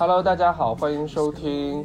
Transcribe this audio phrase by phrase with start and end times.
[0.00, 1.84] Hello，大家好，欢迎收听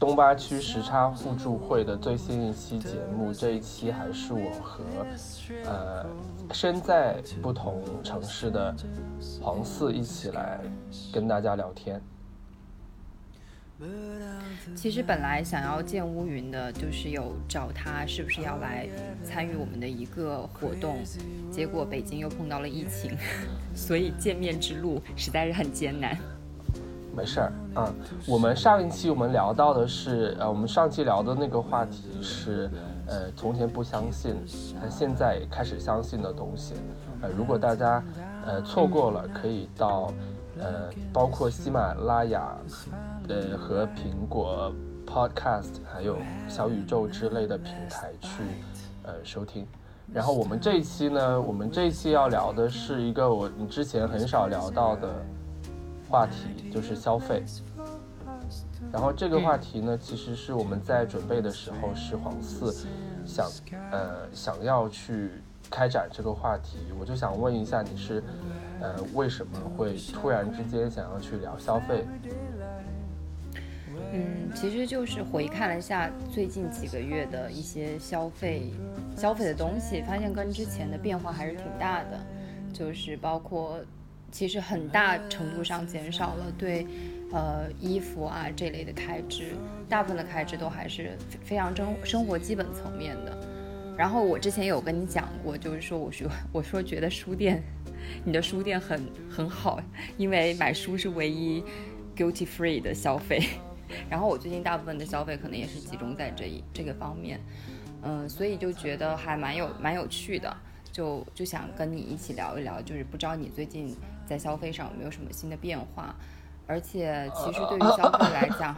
[0.00, 3.32] 东八区时差互助会的最新一期节目。
[3.32, 4.82] 这一期还是我和
[5.64, 6.04] 呃
[6.52, 8.74] 身在不同城市的
[9.40, 10.58] 黄四一起来
[11.12, 12.02] 跟大家聊天。
[14.74, 18.88] 其实本来想要见乌云的，就是有找他是不是要来
[19.22, 20.98] 参与我们的一个活动，
[21.52, 23.16] 结果北京又碰到了疫情，
[23.76, 26.18] 所以见面之路实在是很艰难。
[27.16, 27.94] 没事儿啊，
[28.28, 32.70] 我们上一期我们聊到的是，呃，我们上期聊的那个话题是，
[33.06, 34.36] 呃，从前不相信，
[34.78, 36.74] 但现在开始相信的东西。
[37.22, 38.04] 呃，如果大家
[38.44, 40.12] 呃错过了，可以到
[40.58, 42.54] 呃包括喜马拉雅。
[43.28, 44.72] 呃，和苹果
[45.04, 48.28] Podcast 还有小宇宙之类的平台去
[49.02, 49.66] 呃收听。
[50.14, 55.08] 然后我们这一期呢，我们这一期要聊的是一个我之前很少聊到的
[56.08, 57.42] 话题，就是消费。
[58.92, 62.86] 然后这个话题呢，其实是我们在准备的时候是黄四
[63.24, 63.50] 想
[63.90, 65.30] 呃想要去
[65.70, 68.22] 开展这个话题，我就想问一下你是
[68.80, 72.04] 呃为什么会突然之间想要去聊消费？
[74.12, 78.72] 嗯，其实就是回看了一下最近几个月的一些消费，
[79.16, 82.20] 消费的东西，发现跟之前的变化还是挺大的。
[82.72, 83.78] 就是包括，
[84.36, 86.86] 其实很大程度上减少了对，
[87.32, 89.54] 呃，衣服啊这类的开支，
[89.88, 93.34] 大部分的开支都还是非常生生活基本层面的。
[93.96, 97.62] 然后我之前有跟你讲过，就是说我说我说觉得书店，
[98.24, 99.80] 你的书店很很好，
[100.18, 101.64] 因为买书是唯一
[102.14, 103.42] guilty free 的消费。
[104.10, 107.40] 然后我最近大部分的消费可能也是集中在这一这个方面，
[108.02, 110.54] 嗯，所以就觉得还蛮有蛮有趣的，
[110.92, 113.96] 就就想跟你一起聊一聊，就是不知道你最近
[114.26, 116.14] 在消费上有没有什么新的变化，
[116.66, 118.76] 而且其实对于消费来讲，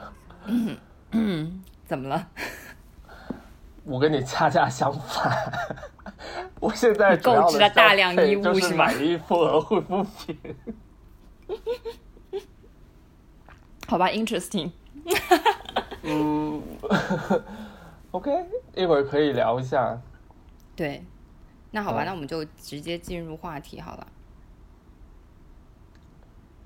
[1.87, 2.29] 怎么了？
[3.85, 5.51] 我跟你恰恰相反，
[6.61, 10.39] 我现在购置了大量衣物是买衣服和护肤品。
[13.87, 14.71] 好吧，interesting。
[16.03, 16.63] 嗯
[18.11, 18.31] ，OK，
[18.75, 19.99] 一会儿可以聊一下。
[20.77, 21.03] 对，
[21.71, 24.07] 那好吧，那我们就直接进入话题好了。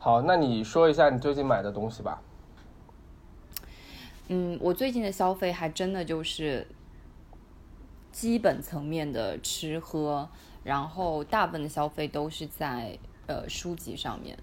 [0.05, 2.21] 好，那你说一下你最近买的东西吧。
[4.27, 6.67] 嗯，我最近的消费还真的就是
[8.11, 10.29] 基本层面的吃喝，
[10.65, 12.99] 然后大部分的消费都是在
[13.29, 14.37] 呃书籍上面，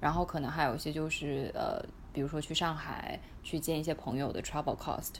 [0.00, 1.80] 然后可能还有一些就是呃。
[2.12, 5.14] 比如说去上海去见一些朋友的 travel cost，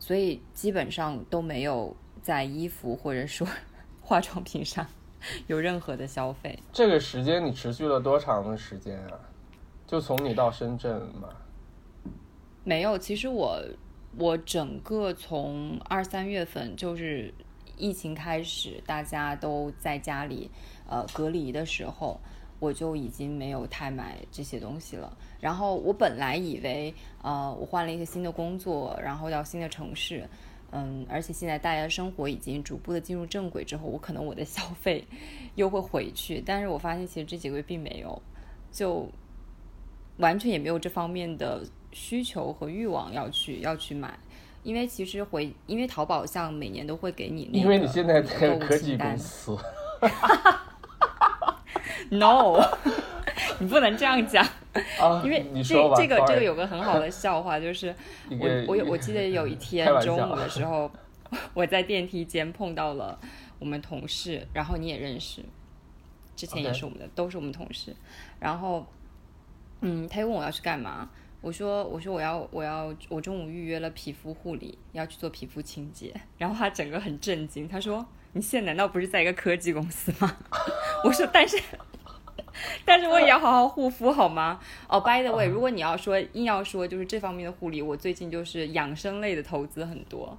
[0.00, 3.46] 所以基本上都没有在衣服或者说
[4.02, 4.84] 化妆品上
[5.46, 6.58] 有任何的消费。
[6.72, 9.20] 这个时间你持续了多长的时间啊？
[9.90, 11.28] 就从你到深圳吗？
[12.62, 13.60] 没有，其实我
[14.16, 17.34] 我整个从二三月份就是
[17.76, 20.48] 疫情开始，大家都在家里
[20.88, 22.20] 呃隔离的时候。
[22.60, 25.16] 我就已经没有太买这些东西了。
[25.40, 30.28] 然后我本来以为，呃，我换了一个新的工作，然后到新的城市，
[30.70, 35.02] 嗯，而且现在大家生活已经逐步的进入正轨之后，我可能我的消费
[35.54, 36.42] 又会回去。
[36.44, 38.20] 但是我发现其实这几个月并没有，
[38.70, 39.08] 就
[40.20, 44.18] 完全也没有这方面的需求和欲望要去要去买，
[44.62, 49.56] 因为其实回，因为淘宝像每年都会给你，因为你现在在科技公司。
[52.12, 52.58] No，
[53.60, 54.44] 你不能这样讲，
[55.22, 57.94] 因为这这个这个有个很好的笑话，就是
[58.40, 60.90] 我我我记得有一天中午的时候，
[61.54, 63.16] 我在电梯间碰到了
[63.60, 65.44] 我们同事，然后你也认识，
[66.34, 67.94] 之前也是我们的，都是我们同事，
[68.40, 68.84] 然后
[69.80, 71.08] 嗯，他又问我要去干嘛，
[71.40, 80.36] 我说我说我要我要我中午预约了皮肤护理，要去做皮肤清洁，然后他整个很震惊，他说你现在难道不是在一个科技公司吗？
[81.04, 81.60] 我说但是。
[82.84, 84.60] 但是我也要好好护肤，好吗？
[84.88, 90.36] 哦，by the way，如果你要说硬要说就是这方面的护理，我最近就是养生类的投资很多。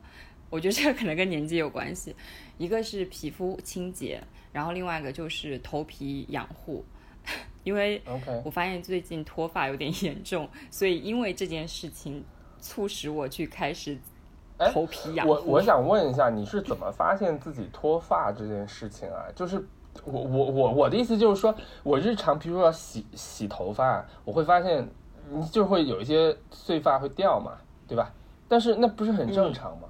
[0.49, 2.13] 我觉得这个可能跟年纪有关系，
[2.57, 4.21] 一个是皮肤清洁，
[4.51, 6.83] 然后另外一个就是头皮养护。
[7.63, 8.01] 因为
[8.43, 12.23] 我发现最近脱发有点严重， 所以因为这件事情
[12.59, 13.97] 促使我去开始
[14.73, 15.33] 头皮养护。
[15.33, 19.25] 我我想问一下，你是怎么发现自己脱发这件事情啊？
[19.35, 19.65] 就是。
[20.05, 21.53] 我我我我的意思就是说，
[21.83, 24.87] 我日常比如说要洗洗头发，我会发现，
[25.51, 27.57] 就会有一些碎发会掉嘛，
[27.89, 28.13] 对吧？
[28.47, 29.89] 但是那不是很正常吗？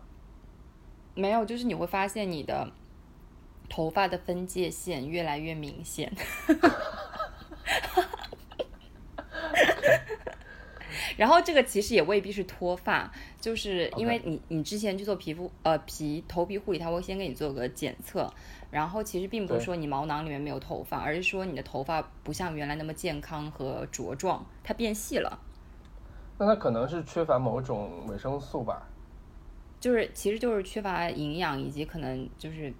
[1.13, 2.67] 没有，就是你会发现你的
[3.69, 6.11] 头发的分界线越来越明显。
[11.17, 18.31] 然后这个其实也未必是脱发，就是因为你你之前去做皮肤呃皮头皮护理，他会先给你做个检测，
[18.71, 25.39] 然后其实并不是说你毛囊里面没有头发，而是说你的头发不像原来那么健康和茁壮，它变细了。
[26.37, 28.87] 那它可能是缺乏某种维生素吧？
[29.79, 32.73] 就是其实就是缺乏营养，以及可能就是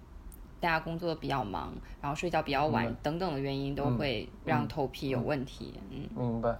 [0.62, 5.74] 大家工作比较忙，然后睡觉比较晚等等的原因，都会让头皮有问题。
[5.90, 6.56] 嗯，明白。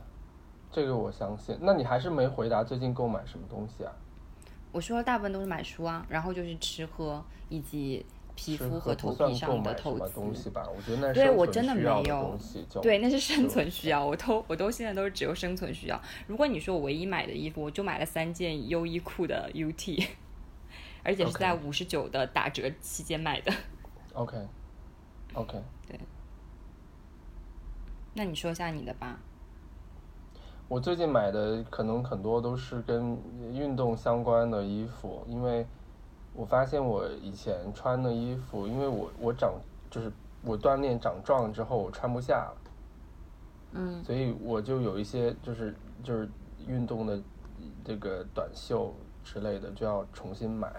[0.72, 3.92] 这个我相信，那你还是没回答最近购买什么东西啊？
[4.72, 8.04] 我说大部分都是买书啊，然后就是吃喝以及
[8.34, 10.66] 皮肤和头皮上的投资东西吧。
[10.74, 12.36] 我觉得那对我真的没有，
[12.82, 16.00] 对，那是生存需要， 我都我都现在都是只有生存需要。
[16.26, 20.08] 如果你说我唯一买的衣服，我就买了三件优衣库的 UT，
[21.04, 23.52] 而且是在五十九的打折期间买的。
[24.14, 25.98] OK，OK，对。
[28.14, 29.18] 那你说一下你的吧。
[30.68, 33.18] 我最近买的可能很多都是跟
[33.52, 35.66] 运动相关的衣服，因为
[36.34, 39.52] 我发现我以前穿的衣服，因为我我长
[39.90, 40.10] 就是
[40.42, 42.56] 我锻炼长壮之后我穿不下了，
[43.72, 46.26] 嗯，所以我就有一些就是就是
[46.66, 47.20] 运动的
[47.84, 50.72] 这个短袖之类的就要重新买，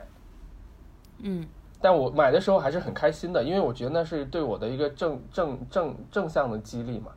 [1.19, 1.47] 嗯，
[1.83, 7.12] 但我买的时候还是很开心的，因为我觉得那是对我的一个正正正正向的激励嘛。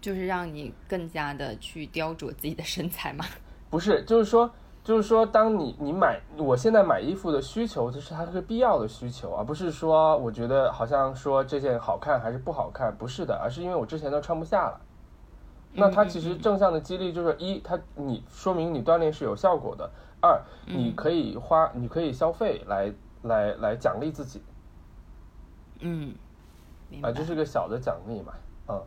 [0.00, 3.22] 就是让你更加的去雕琢自己的身材吗？
[3.68, 4.50] 不是，就是说，
[4.82, 14.80] 就是说，当你你买，我现在买衣服的需求，就是它是必要的需求，而不是说我觉得好像说这件好看还是不好看，不是的，而是因为我之前都穿不下了。
[15.72, 19.90] 那它其实正向的激励就是一，它你说明你锻炼是有效果的；
[20.20, 22.92] 二，你可以花，你可以消费来
[23.24, 24.42] 来来奖励自己。
[25.80, 26.14] 嗯，
[27.02, 28.32] 啊，这是个小的奖励嘛，
[28.68, 28.82] 嗯。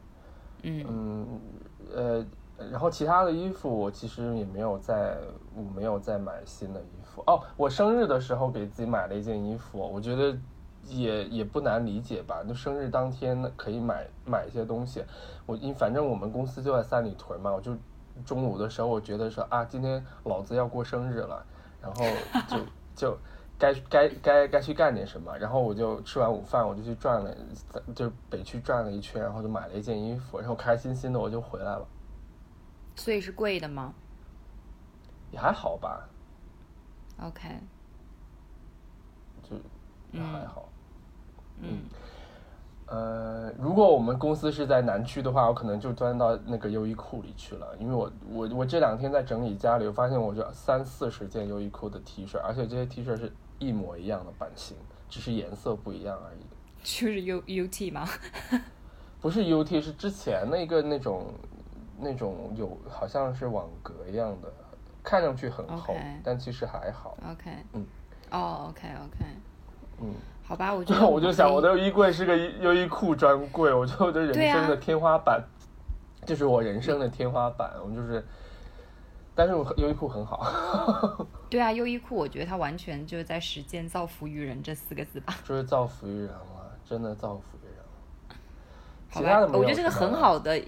[0.64, 1.40] 嗯
[1.94, 2.26] 呃，
[2.72, 5.16] 然后其他的衣服我其实也没有再，
[5.56, 7.44] 我没有再买新的衣服哦。
[7.56, 10.36] 我生日的时候给自己买了一件衣服，我觉得
[10.84, 12.44] 也也不难理解吧。
[12.44, 15.04] 就生日当天可以买买一些东西，
[15.46, 17.78] 我因反正我们公司就在三里屯嘛，我就
[18.26, 21.46] 中午的时候我觉得说啊，今天老子要过生日了，
[21.80, 22.04] 然后
[22.48, 22.58] 就
[22.96, 23.18] 就。
[23.60, 27.36] 该该该该去干点什么，然后我就吃完午饭，我就去转了，
[27.96, 31.88] 就北区转了一圈，然后就买了一件衣服，然后开开心心的我就回来了。
[32.96, 33.94] 所以是贵的吗？
[35.32, 36.08] 也还好吧。
[37.22, 37.50] OK。
[39.44, 39.56] 就
[40.12, 40.70] 也还好。
[41.60, 41.80] 嗯。
[42.86, 54.78] 呃，如果我们公司是在南区的话，我可能就钻到那个优衣库里去了，因为我我我这两天在整理家里，我发现我这三四十件优衣库的 T 恤，而且这些 T 恤是一模一样的版型，
[55.10, 56.40] 只是颜色不一样而已。
[56.84, 58.08] 就是 U U T 吗？
[59.20, 61.34] 不是 U T，是之前那个那种
[62.00, 64.52] 那种有好像是网格一样的，
[65.04, 67.18] 看上去很厚，但其实还好。
[67.32, 67.52] OK。
[67.74, 67.86] 嗯。
[68.32, 69.26] 哦，OK OK。
[70.02, 70.14] 嗯。
[70.44, 75.44] 好吧，我就 我就想，我的衣柜是个优衣库专柜，我觉得人生的天花板，
[76.26, 77.74] 就是我人生的天花板。
[77.84, 78.26] 我就是，
[79.38, 81.28] 但是我优衣库很好。
[81.48, 85.36] 对啊，优衣库，我觉得它完全就是在实践“造福于人”这四个字吧。
[85.46, 88.36] 就是造福于人了，真的造福于人了。
[89.10, 90.60] 好吧，我觉得这个很好的、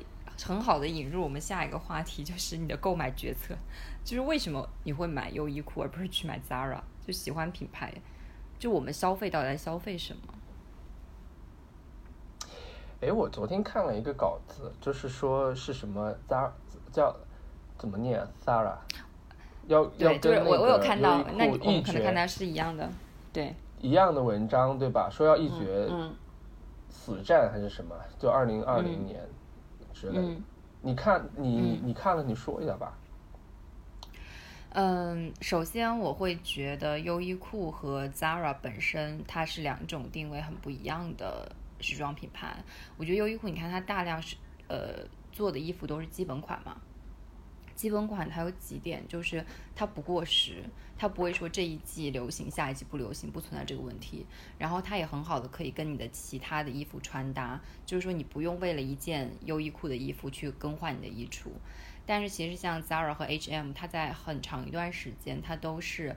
[0.46, 3.56] 很好的引入我们下一个话题，就是你的购买决策，
[4.06, 6.80] 就是为什么你会买优衣库而不是去买 Zara？
[7.06, 7.92] 就喜欢品牌。
[8.60, 10.22] 就我们消费到底在消费什么？
[13.02, 16.52] 哎，我昨天看了一个稿子，就是说是什么 Zara
[16.92, 17.16] 叫
[17.80, 18.76] 怎么念 Zara？
[19.68, 22.88] 要要跟我我有看到，那我们可能看到是一样的，
[23.34, 25.10] 对，一样的文章对吧？
[25.12, 25.90] 说要一决
[26.90, 27.96] 死战还是什么？
[28.20, 29.20] 就二零二零年
[29.94, 30.20] 之类。
[30.82, 32.94] 你看，你你看了，你说一下吧。
[34.72, 42.56] 嗯，首先我会觉得优衣库和 Zara 本身它是两种定位很不一样的时装品牌。
[42.98, 44.36] 我觉得优衣库，你看它大量是
[44.68, 46.78] 呃做的衣服都是基本款嘛，
[47.80, 50.66] 基本款它有几点，就是它不过时，
[50.98, 54.26] 它不会说这一季流行，下一季不流行，不存在这个问题。
[54.58, 61.48] 然后它也很好的可以跟你的其他的衣服穿搭，就是说你不用为了一件优衣库的衣服去更换你的衣橱。
[62.06, 66.14] 但是其实像 Zara 和 H&M，它在很长一段时间，它都是，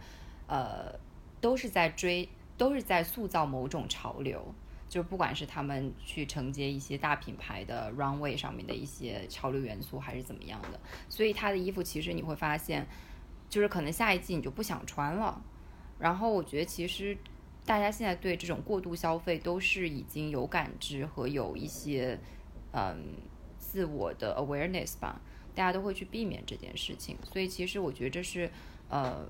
[0.48, 0.98] 呃，
[1.40, 2.28] 都是在追，
[2.58, 4.52] 都是在塑造某种潮流。
[4.92, 12.86] 就不管是他们去承接一些大品牌的 runway 上面的一些潮流元素，还是怎么样的，所以他的衣服其实你会发现，
[13.48, 15.42] 就是可能下一季你就不想穿了。
[15.98, 17.16] 然后我觉得其实
[17.64, 22.20] 大家现在对这种过度消费都是已经有感知和有一些
[22.72, 23.14] 嗯
[23.56, 25.18] 自我的 awareness 吧。
[25.54, 27.16] 大家都会去避免这件事情。
[27.22, 28.50] 所以其实我觉得这是
[28.90, 29.26] 呃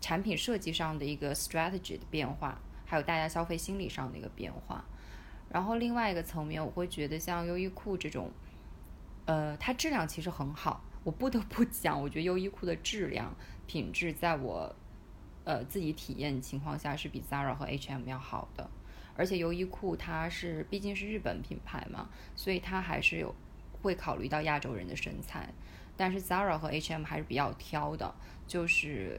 [0.00, 4.84] 产品设计上的一个 strategy 的变化，还有大家消费心理上的一个变化。
[5.56, 8.30] 然后另外一个层面，我会觉得像优衣库这种，
[9.24, 10.84] 呃，它质量其实很好。
[11.02, 13.34] 我不得不 讲，我觉得优衣库的质量
[13.66, 14.76] 品质，在我
[15.44, 18.68] 呃自己体验情况下是比 Zara 和 H&M 要好的。
[19.16, 23.34] 而且优衣库它是毕竟是日本品牌嘛，所以它还是有
[23.80, 25.48] 会考虑到亚洲人的身材。
[25.96, 28.14] 但是 Zara 和 H&M 还是比较挑的，
[28.46, 29.18] 就是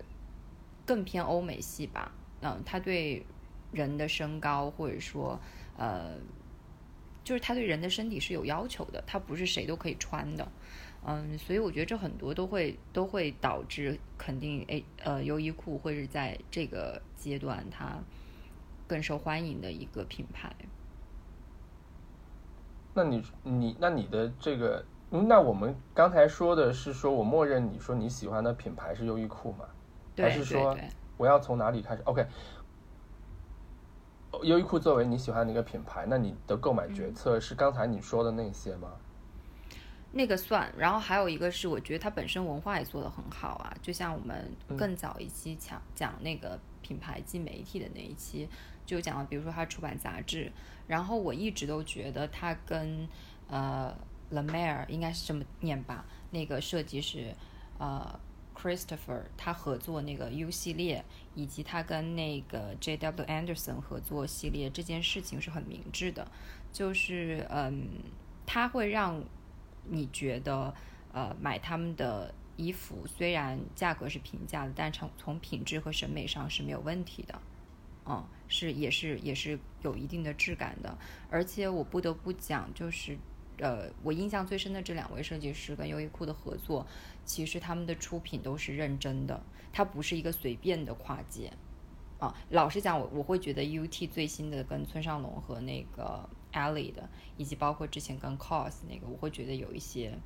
[0.86, 2.12] 更偏欧美系吧。
[2.42, 3.26] 嗯，它对
[3.72, 5.40] 人的身高或者说
[5.78, 6.16] 呃，
[7.24, 10.48] 就是它对人的身体是有要求的，它不是谁都可以穿的。
[11.06, 18.00] 嗯，所以我觉得这很多都会都会导致肯定 A 呃优衣库会是在这个阶段它。
[18.90, 20.50] 更受欢迎的一个品牌。
[22.94, 29.66] 那你你那你的这个，那我们刚才说的是说，我默认你说你喜欢的品牌是优衣库嘛？
[30.16, 30.74] 还是说
[31.18, 32.26] 我要从哪里开始？OK，
[34.44, 38.90] 优衣库作为你喜欢的一个品牌，那你的购买决策是刚才你说的那些吗？
[40.12, 43.74] 那个算，然后还有一个是，我觉得它本身文化也做得很好啊。
[43.82, 48.48] 就像我们更早一期讲讲那个品牌及媒体的那一期。
[48.86, 50.50] 就讲了，比如说它出版杂志，
[50.88, 53.06] 然后我一直都觉得它跟
[53.50, 53.94] 呃
[54.30, 57.36] La Mer 应该是这么念吧，那个设计师
[57.80, 58.18] 呃
[58.60, 63.26] Christopher 他合作那个 U 系列，以及他跟那个 J.W.
[63.28, 66.28] Anderson 合作系列这件事情是很明智的，
[66.74, 67.88] 就是嗯，
[68.46, 69.24] 他会让
[69.86, 70.74] 你觉得
[71.14, 77.40] 呃买他们的衣服虽然价格是平价的，但从从品质和审美上是没有问题的。
[78.10, 80.98] 嗯，是也是也是有一定的质感的，
[81.30, 83.18] 而且我不得不讲，就是，
[83.60, 86.86] 呃，我印象最深的这两位设计师跟优衣库的合作，
[87.26, 89.42] 其实他们的出品都是认真的，
[89.74, 91.52] 它不是一个随便的跨界。
[92.20, 100.18] 啊，老实讲，我我会觉得 UT 最新的跟村上隆和那个 Ellie 的，以及包括之前跟 COS 那个，我会觉得有一些。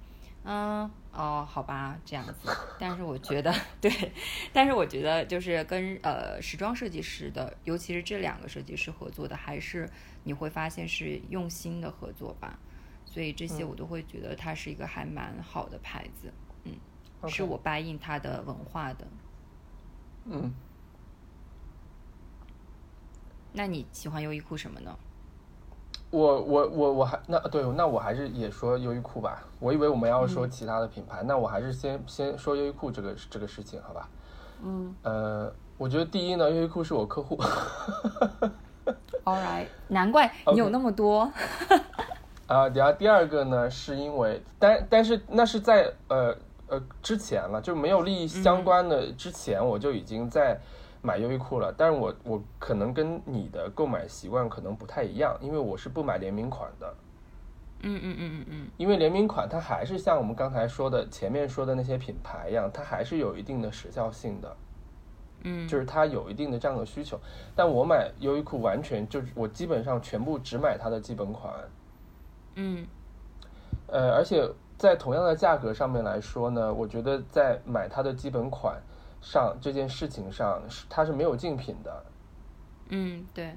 [0.44, 2.50] 嗯哦，好吧，这样子。
[2.80, 3.92] 但是我觉得， 对，
[4.52, 9.88] 但是我觉得就是跟呃时装设计师的，尤其是这两个设计师合作的，还是
[10.24, 12.58] 你会发现是用心的合作吧。
[13.12, 16.32] 所以这些我都会觉得它是一个还蛮好的牌子，
[16.64, 16.74] 嗯，
[17.28, 19.06] 是我答应它的文化的。
[20.26, 20.54] 嗯。
[23.52, 24.98] 那你喜欢优衣库什么呢？
[26.10, 29.44] 我我我我还那对，那我还是也说优衣库吧。
[29.60, 34.10] 我以为我们要说其他的品牌，那我还是先先说优衣库这个这个事情，好吧？
[34.64, 34.96] 嗯。
[35.04, 37.38] 呃，我觉得第一呢，优衣库是我客户。
[39.26, 41.30] All right，难怪你有那么多。
[42.54, 46.36] 啊，然后第二个呢，是因为但但是那是在呃
[46.68, 50.60] 呃之前了，就没有利益相关的之前，我就已经在。
[51.04, 56.94] 买优衣库了，但是我我可能跟你的购买习惯可能不太一样，因为我是不买联名款的。
[57.82, 58.68] 嗯嗯嗯嗯嗯。
[58.78, 64.56] 因为联名款它还是像我们刚才说的前面说的那些品牌一样，它还是有一定的时效性的。
[65.42, 65.68] 嗯。
[65.68, 67.20] 就是它有一定的这样的需求，
[67.56, 71.52] 但我买优衣库完全就是我基本上全部只买它的基本款。
[72.56, 72.88] 嗯。
[73.88, 78.82] 呃，而且在同样的价格上面来说呢，我觉得在买它的基本款。
[79.24, 82.06] 上这件事情上是它是没有竞品的，
[82.90, 83.56] 嗯，对，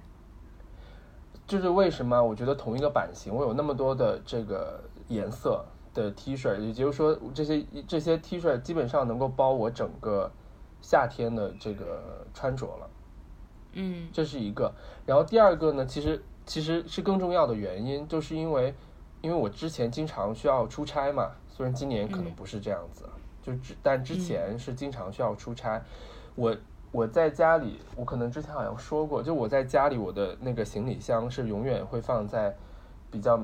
[1.46, 10.30] 就是为什么我觉得同一个版型，我有那么多的这个颜色的 T 恤，也就是说这些这些 T 恤基本上能够包我整个
[10.82, 12.90] 夏天的这个穿着了，
[13.72, 14.70] 嗯，这是一个。
[15.06, 18.74] 然后第二个呢，其实其实是更重要的原因，就是因为
[19.20, 23.04] 因为我之前经常需要出差嘛，虽然今年可能不是这样子。
[23.42, 25.82] 就只，但之前是经常需要出差，
[26.34, 26.56] 我
[26.90, 32.56] 我在家里，我可能之前好像说过，就我在家里，我的那个行李箱是永远会放在
[33.10, 33.38] 比较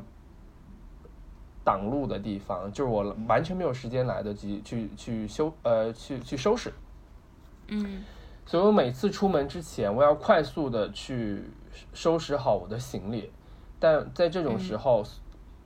[1.62, 6.72] 挡路的地方，就是我完全没有时间来得及去去修呃去去收拾，
[7.68, 8.02] 嗯，
[8.46, 11.44] 所以我每次出门之前，我要快速的去
[11.92, 13.32] 收拾好我的行李，
[13.78, 15.04] 但在这种时候。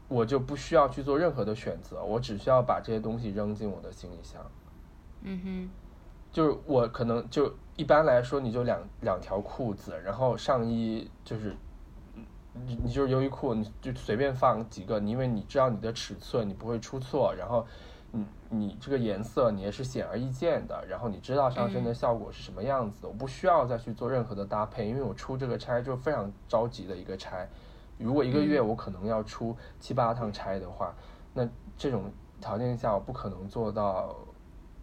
[0.06, 4.40] 我就不需要去做任何的选择，我只需要把这些东西扔进我的行李箱。
[5.22, 5.70] 嗯哼，
[6.30, 11.56] 就是我可能就一般来说，你就两两条裤子，然后上衣就是，
[12.66, 17.66] 你你就是优衣库，你就随便放几个，因为你知道你的尺寸，你不会出错，然后
[18.14, 27.46] 你你这个颜色你也是显而易见的，然后你知道上身的效果是什么样子的，我不需要再去做任何的搭配，因为我出这个差就非常着急的一个差。
[27.98, 30.94] 如果一个月我可能要出七八趟差的话，
[31.32, 34.14] 那这种条件下，我不可能做到，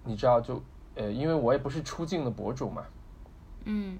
[0.04, 0.62] 你知道，就
[0.96, 2.84] 呃，因为我也不是出镜的博主嘛，
[3.66, 3.98] 嗯，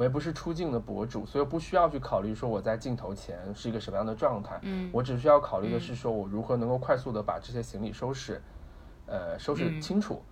[0.00, 8.40] 我也不是出镜的博主，所以不需要去考虑说我在镜头前是一个什么样的状态，嗯，我只需要考虑的是说我如何能够快速的把这些行李收拾，
[9.04, 10.22] 呃，收拾清楚。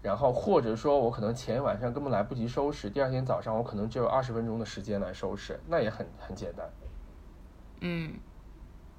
[0.00, 6.70] 然后或者说，我可能前一晚上根本来不及收拾，第二天早上我可能只有二十分钟的时间来收拾，那也很很简单。
[7.80, 8.14] 嗯，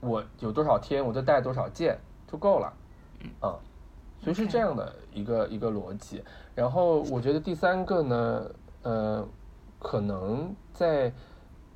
[0.02, 1.98] 我有多少天，我就带多少件
[2.30, 2.74] 就够了。
[3.22, 3.56] 嗯，
[4.20, 6.22] 所以是这样的一个一个逻辑。
[6.54, 8.46] 然后我觉得第三个呢，
[8.82, 9.26] 呃，
[9.80, 11.12] 可能在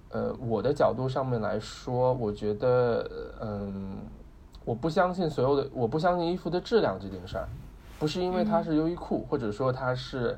[0.10, 3.10] 呃我的角度上面来说，我觉得
[3.42, 3.98] 嗯，
[4.66, 7.48] 我不相信所有的，我不相信衣服的质量这件事儿。
[8.00, 10.36] 不是因为它是优衣库，或者说它是，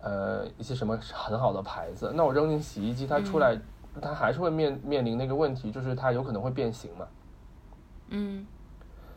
[0.00, 3.56] 呃，一些什么很好的牌子，那我扔进洗衣机，它出来，
[4.02, 7.06] 它还是会面面临那个问题，就是它有可能会变形嘛。
[8.08, 8.44] 嗯。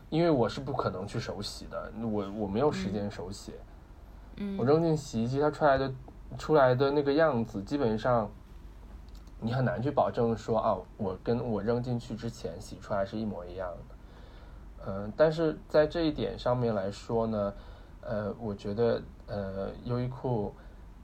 [0.08, 3.54] 因为我是不可能去手洗的，我我没有时间手洗。
[4.36, 4.56] 嗯。
[4.56, 5.92] 我扔进洗衣机，它出来的
[6.38, 8.30] 出来的那个样子，基本上，
[9.40, 13.94] 你很难去保证说啊，我跟我扔进去之前洗出来是一模一样的。
[14.86, 17.54] 嗯，但是在这一点上面来说呢，
[18.02, 20.54] 呃，我觉得呃，优衣库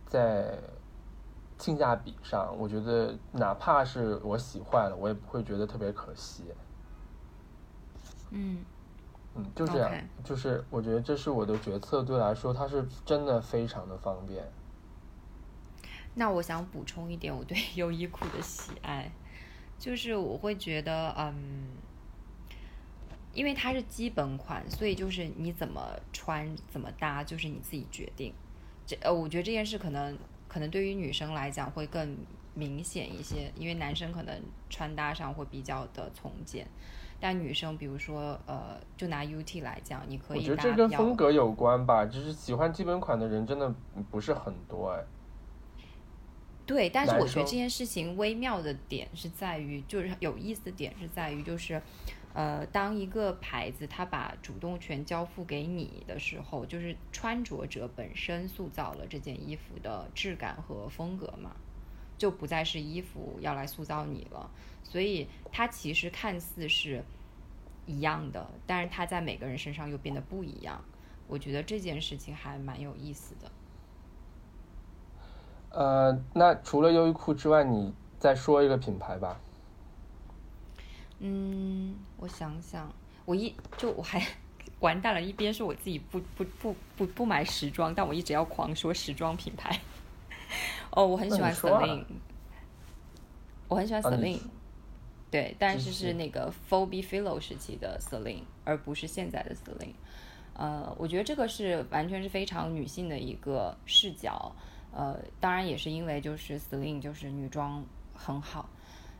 [0.06, 0.58] 在
[1.58, 6.44] 性价比上，我觉得哪怕是我洗坏了，我也不会觉得特别可惜。
[8.30, 8.64] 嗯，
[9.34, 9.90] 嗯，就这样，
[10.22, 14.44] 就是我觉得这是我的决策，对来说，它是真的非常的方便。
[16.14, 19.10] 那我想补充一点，我对 优衣库的喜爱，
[19.78, 21.68] 就是我会觉得，嗯。
[23.32, 25.80] 因为它是基本款，所以就是你怎么
[26.12, 28.34] 穿怎么搭，就是你自己决定。
[28.84, 32.16] 这呃，我觉得这件事可能可能对于女生来讲会更
[32.54, 36.66] 明显一些，因为男生可能穿搭上会比较的从简，
[37.20, 40.38] 但女生比如说呃，就拿 UT 来讲，你可以。
[40.40, 43.72] 我觉得这跟风格有关吧，就是喜欢基本款的人真的
[44.10, 45.04] 不是很多哎。
[46.70, 51.82] 对，但是我觉得这件事情微妙的点是在于，就是有意思的点是在于，就是。
[52.32, 61.56] 呃，当一个牌子它把主动权交付给你的时候，就是穿着者本身塑造了这件衣服的质感和风格嘛，
[62.16, 64.48] 就不再是衣服要来塑造你了。
[64.84, 67.04] 所以它其实看似是
[67.84, 70.80] 一样的，但是它在每个人身上又变得不一样。
[71.26, 73.50] 我觉得这件事情还蛮有意思的。
[75.70, 79.40] 呃，那除了优衣库之外，你再说一个品牌吧。
[81.20, 82.92] 嗯，我想想，
[83.24, 84.20] 我一就我还
[84.80, 89.78] 完蛋了，一边是我自己不不不不不买时装，但我一直要狂说时装品牌。
[90.90, 92.04] 哦，我很喜欢 Celine，
[93.68, 94.40] 我很喜欢 Celine，
[95.30, 99.94] 对，但是是那个 Phoebe Philo 时期的 Celine，而不是现在的 Celine。
[100.54, 104.52] 呃，我觉得这个是完全是非常女性的一个视角。
[104.92, 108.68] 呃，当然也是因为就是 Celine 就是女装很好，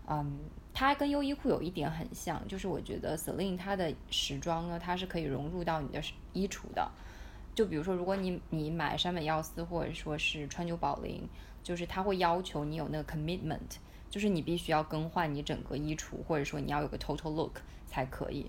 [0.08, 0.38] 嗯。
[0.72, 6.00] 它跟优衣库有一点很像，就是我觉得 Celine 它的时装呢，它是可以融入到你的
[6.32, 6.90] 衣橱的。
[7.56, 11.28] 就比如说，如果你你买山本耀司或者说是川久保玲，
[11.64, 13.78] 就是它会要求你有那个 commitment，
[14.08, 18.48] 就是你必须要更换你整个衣橱，或者说你要有个 total look 才可以。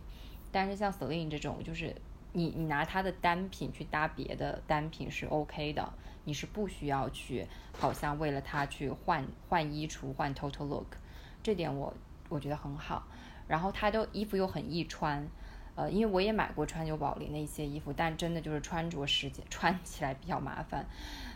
[0.51, 1.93] 但是像 Celine 这种，就是
[2.34, 5.91] 你你拿它的单品去搭别的单品是 OK 的，
[6.23, 7.47] 你是不需要去
[7.79, 10.95] 好像为了它去换换衣橱换 total look，
[11.41, 11.93] 这点我。
[12.29, 13.03] 我觉得很好，
[13.45, 15.27] 然后它的衣服又很易穿，
[15.75, 20.86] 呃，因为我也买过川久保玲的一些衣服，但真的就是穿着时间 穿起来比较麻烦，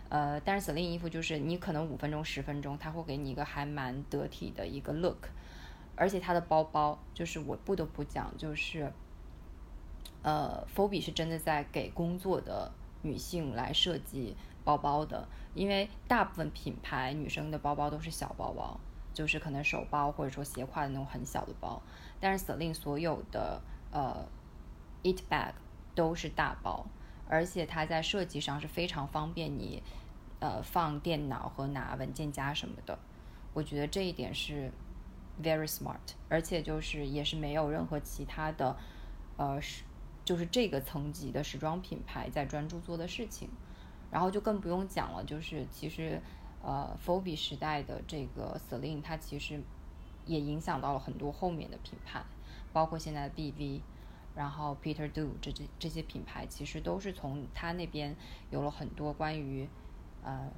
[0.08, 5.28] 呃，但是 Celine 衣服就是你可能五分钟十分钟，它会给你一个还蛮得体的一个 look，
[5.98, 8.90] 而且它的包包就是我不得不讲，就是
[10.22, 12.72] 呃 f o b i 是真的在给工作的
[13.02, 18.78] 女性来设计包包的，因为大部分品牌女生的包包都是小包包。
[19.14, 21.82] 就是可能手包或者说斜挎的那种很小的包，
[22.20, 24.28] 但是 Celine 所有的呃
[25.04, 25.54] It Bag
[25.96, 26.86] 都是大包，
[27.30, 29.82] 而且它在设计上是非常方便你
[30.42, 33.00] 呃放电脑和拿文件夹什么的。
[33.54, 34.70] 我觉得这一点是
[35.42, 35.96] very smart，
[36.28, 38.76] 而且就是也是没有任何其他的
[39.38, 39.86] 呃是
[40.26, 43.48] 就是这个层级的时装品牌在专注做的事情，
[44.16, 46.22] 然后就更不用讲了，就是其实。
[46.68, 49.62] 呃 f o b i 时代的这个 Celine，它其实
[50.26, 52.24] 也影响到了很多后面的品牌，
[52.74, 53.82] 包括现在的 BV，
[54.36, 58.16] 然后 Peter Do 这这这些品牌，其实都是从他那边
[58.50, 59.70] 有了很多关于
[60.24, 60.52] 呃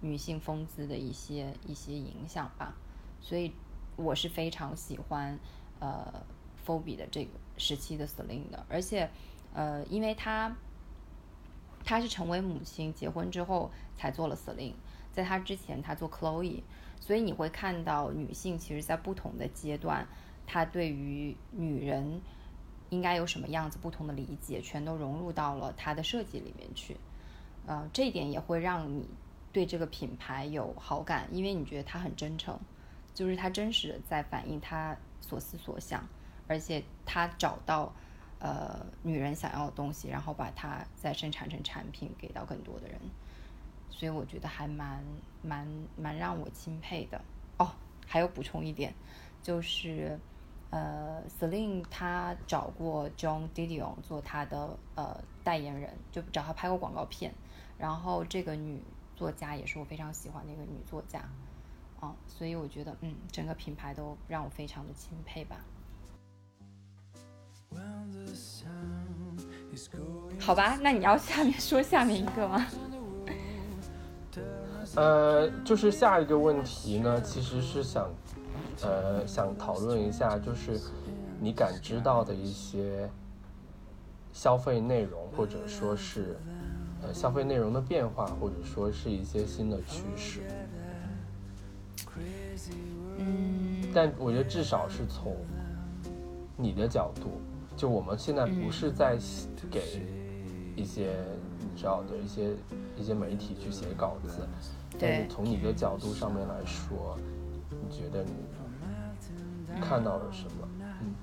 [0.00, 2.76] 女性风姿的一些一些影响吧。
[3.20, 3.52] 所以
[3.96, 5.36] 我是非常喜欢
[5.80, 6.24] 呃
[6.62, 9.10] f o b i 的这个时期的 Celine 的，而且，
[9.52, 10.56] 呃，因为它，
[11.88, 14.74] 她是成为母亲，结婚之后才做了 Selin，
[15.10, 16.60] 在她之前她做 Chloe，
[17.00, 20.06] 所以你会看到女性其实在不同的阶段，
[20.46, 22.20] 她对于女人
[22.90, 26.94] 应该有什么样子不同的理解，全都融入到了她的设计里面去，
[27.64, 29.08] 呃，这一点也会让你
[29.50, 32.60] 对这个品牌有好感，因为你觉得它很真诚。
[33.14, 36.06] 就是她真实的在反映他所思所想，
[36.46, 37.90] 而且他找到
[38.40, 43.00] 呃女人想要的东西，然后把它再生产成产品给到更多的人，
[43.90, 45.02] 所以我觉得还蛮
[45.42, 47.20] 蛮蛮让我钦佩的
[47.58, 47.72] 哦。
[48.06, 48.94] 还有补充一点，
[49.42, 50.18] 就是
[50.70, 57.32] 呃，Celine 她找过 John Didion 做她的呃代言人，就找他拍过广告片，
[57.78, 58.80] 然后这个女
[59.16, 61.28] 作家也是我非常喜欢的一个女作家。
[62.00, 65.56] 哦，所以我觉得，嗯，整个品牌都让我非常的钦佩吧。
[70.40, 72.66] 好吧，那你要下面说下面一个吗？
[74.96, 78.08] 呃，就是下一个问题呢，其实是想，
[78.82, 80.80] 呃，想讨论一下，就是
[81.40, 83.08] 你感知到的一些
[84.32, 86.36] 消费内容，或者说是
[87.02, 90.40] 呃消费内容的变化，或者说是一些新的趋势。
[93.18, 95.36] 嗯，但我觉得至少是从
[96.56, 97.40] 你的角度，
[97.78, 99.16] 就我们现在不是在
[99.70, 100.02] 给
[100.74, 101.14] 一些
[101.60, 102.50] 你知道的一些
[102.96, 104.48] 一些媒体去写稿子，
[104.98, 107.16] 但是从你的角度上面来说，
[107.70, 110.68] 你觉得你看到了什么？
[111.00, 111.14] 嗯，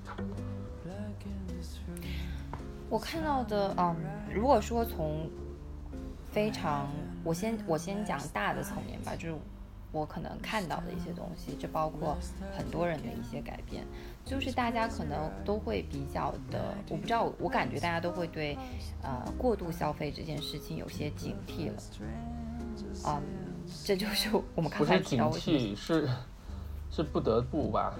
[2.89, 3.93] 我看到的，嗯，
[4.33, 5.29] 如果说从
[6.31, 6.87] 非常，
[7.21, 9.35] 我先我先讲大的层面吧，就是。
[9.95, 12.17] 我可能看到的一些东西，这包括
[12.57, 13.85] 很多人的一些改变，
[14.25, 18.57] 就是大家可能都会比较的，我不知道，我感觉大家都会对，
[19.01, 21.73] 呃，过度消费这件事情有些警惕了。
[23.05, 23.23] 嗯，
[23.85, 26.09] 这就是我们看不是警惕，是
[26.91, 27.93] 是不得不吧，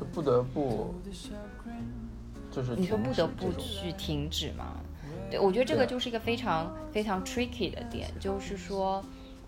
[0.00, 0.92] 就不得不，
[2.50, 4.80] 就是你说不得不去停止吗？
[5.30, 9.00] 对，我觉得这个就是一个非常非常 tricky 的点，就是说，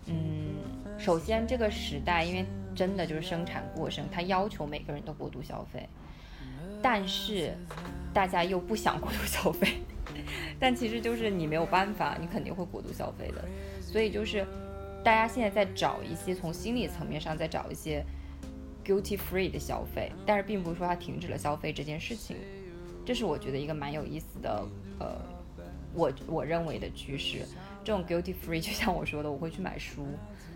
[0.07, 0.55] 嗯。
[0.99, 5.89] 首先，这个时代因为真的就是生产过剩，它要求每个人都过度消费，
[6.83, 7.55] 但是
[8.13, 9.75] 大家又不想过度消费，
[10.59, 13.45] 但其实就是你没有办法，你肯定会过度消费的。
[13.81, 14.47] 所以就是
[15.05, 18.05] 大家现在在找一些从心理层面上在找一些
[18.85, 22.37] guilty free 的消费，但是并不是说它停止了消费这件事情，
[23.05, 24.67] 这是我觉得一个蛮有意思的，
[24.99, 25.17] 呃，
[25.93, 27.47] 我我认为的趋势。
[27.85, 30.07] 这种 guilty free 就像我说的，我会去买书。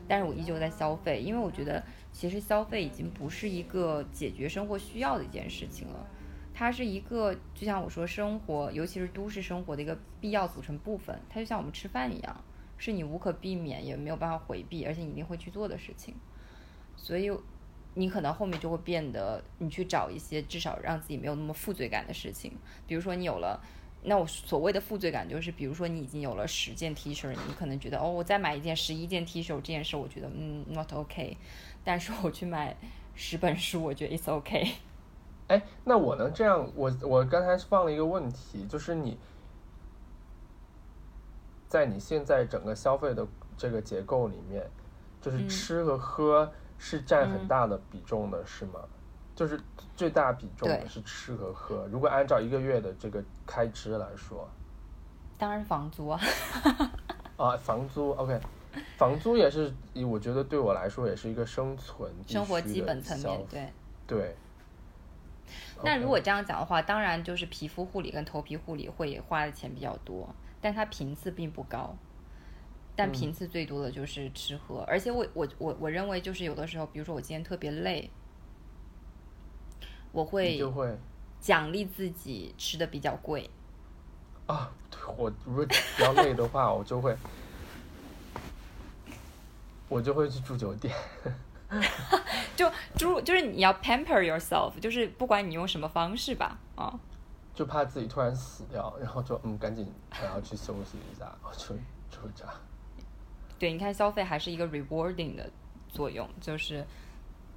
[0.09, 6.07] 但是我依旧在消费，因为我觉得其实消费已经不是一个解决生活需要的一件事情了，
[6.55, 11.21] 它是一个就像我说生活，尤其是都市生活的一个必要组成部分。
[11.29, 12.45] 它就像我们吃饭一样，
[12.79, 16.15] 是你无可避免也没有办法回避，而且你一定会去做的事情。
[16.97, 17.31] 所以
[17.95, 22.53] 你可能后面就会变得，你去找一些至少让自己没有那么负罪感的事情，
[22.87, 23.63] 比如说你有了。
[24.03, 31.37] 那我所谓的负罪感就是，比如说你已经有了十件 T 恤，你可能觉得哦，我再买一件十一件 T 恤这件事，我觉得嗯 not OK。
[31.85, 32.77] 但是我去买
[33.15, 34.75] 十本书，我觉得 it's OK。
[35.49, 36.71] 哎，那我能这样？
[36.75, 39.19] 我我刚才放了一个问题，就是你
[41.69, 44.65] 在你现在整个消费的这个结构里面，
[45.21, 48.81] 就是吃和喝是占很大的比重的，是吗？
[49.39, 49.61] 就是
[49.95, 51.87] 最大比重的是吃和喝。
[51.93, 54.49] 如果按照一个月的这个开支来说，
[55.39, 56.21] 当然房租啊。
[57.39, 58.37] 啊，房租 OK，
[58.97, 59.73] 房租也是，
[60.05, 63.47] 我觉得对我来说也是一个生存生活基本层面。
[63.49, 63.73] 对
[64.09, 64.37] 对。
[65.85, 70.29] 那如果这样讲的话，当然就是皮肤护理跟头皮护理会花的钱比较多，
[70.61, 71.95] 但它频次并不高。
[72.97, 78.11] 但频次最多的就是吃喝，而且我我我我认为就是有的时候，比如说我今天特别累。
[80.13, 80.97] 我会就会
[81.41, 83.49] 奖励自己吃的比较贵
[84.47, 84.71] 啊！
[85.17, 87.17] 我如果比较累的话，我就会
[89.89, 90.95] 我就会去住酒店。
[92.57, 96.99] 就住就是你要 pamper yourself，就是不管你用什么方式吧，啊，
[97.55, 101.75] 就怕自己突然死掉，然后就嗯，赶紧还要去休息一下，就
[102.11, 102.53] 就这样。
[103.59, 105.49] 对，你看消费还是一个 rewarding 的
[105.89, 106.85] 作用，就是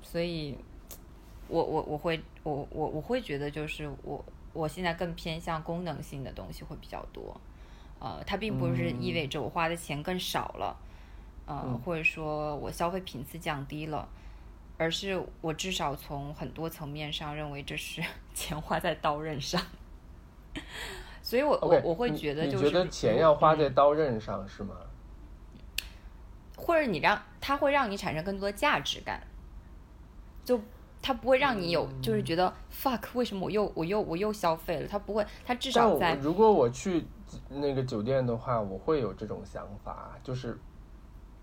[0.04, 0.58] 所以。
[1.52, 7.40] 我我我会我我我会觉得就是我我现在更偏向功能性的东西会比较多，
[8.00, 10.78] 呃，它并不是意味着我花的钱更少了，
[11.46, 14.08] 呃，或者说我消费频次降低了，
[14.78, 18.02] 而是我至少从很多层面上认为这是
[18.34, 19.62] 钱花在刀刃上。
[21.22, 24.76] 所以我我我会觉得，就是觉得钱要花在刀刃上是吗？
[26.58, 29.22] 或者你让它会让你产生更多的价值感，
[30.44, 30.60] 就
[31.02, 34.88] 它不会让你有就是觉得 fuck 为什么我又我又我又消费了？
[34.88, 37.06] 它不会，它至少在如果我去
[37.50, 40.58] 那个酒店的话，我会有这种想法，就是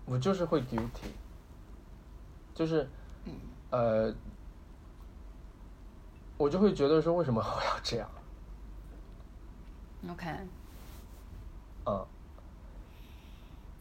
[0.05, 1.11] 我就是会 guilty，
[2.53, 2.87] 就是
[3.71, 4.13] 呃，
[6.37, 8.09] 我就会觉得说为什么我要这样
[10.09, 10.27] ？OK，
[11.85, 12.05] 嗯，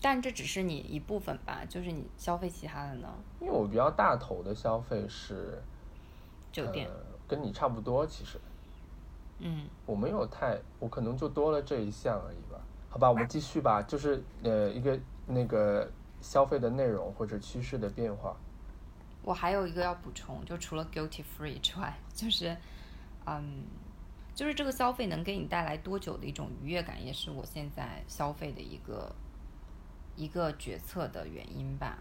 [0.01, 3.09] 但这只是你一部分吧，就是你消费其他的呢？
[3.41, 5.63] 因为我比较大头的消费是
[6.53, 6.89] 酒店，
[7.27, 8.39] 跟你差不多其实。
[9.41, 12.61] 嗯，我没有太，我可能就多了这一项而已吧。
[12.91, 18.37] 好吧，我们继续吧，就是呃一个那个消费的内容或者趋势的变化。
[19.23, 22.57] 我还有一个要补充，就除了 guilty free 之外，就是
[23.27, 23.65] 嗯。
[24.35, 29.13] 就是这个消费能给你带来多久的一种愉悦感，也是我现在消费的一个
[30.19, 31.97] 一个决策的原因吧。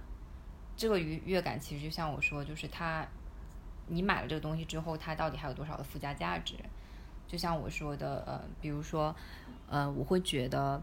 [0.75, 3.07] 这个愉悦感其实就像我说，就是它，
[3.87, 6.55] 你买了这个东西之后，它到底还有多少的附加价值？
[7.27, 9.15] 就像我说的，呃，比如说，
[9.69, 10.81] 呃，我会觉得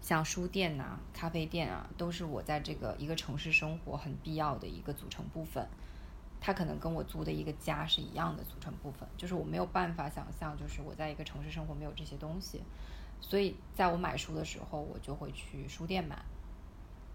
[0.00, 5.66] 像书店呐、咖啡店啊，都是我在这个一个城市生活很必要的一个组成部分。
[6.42, 12.62] 它可能跟我租的一个家是一样的组成部分，就是我没有办法想象，就是我在一个城市生活没有这些东西，
[13.20, 16.16] 所以在我买书的时候，我就会去书店买，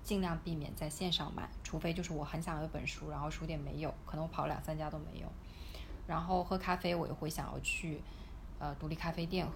[0.05, 5.27] 尽量避免在线上买，除非就是我很想要一本书，然后书店没有，可能我跑两三家都没有。
[6.07, 7.99] 然后喝咖啡，我也会想要去
[8.59, 9.51] 呃独立咖啡店喝，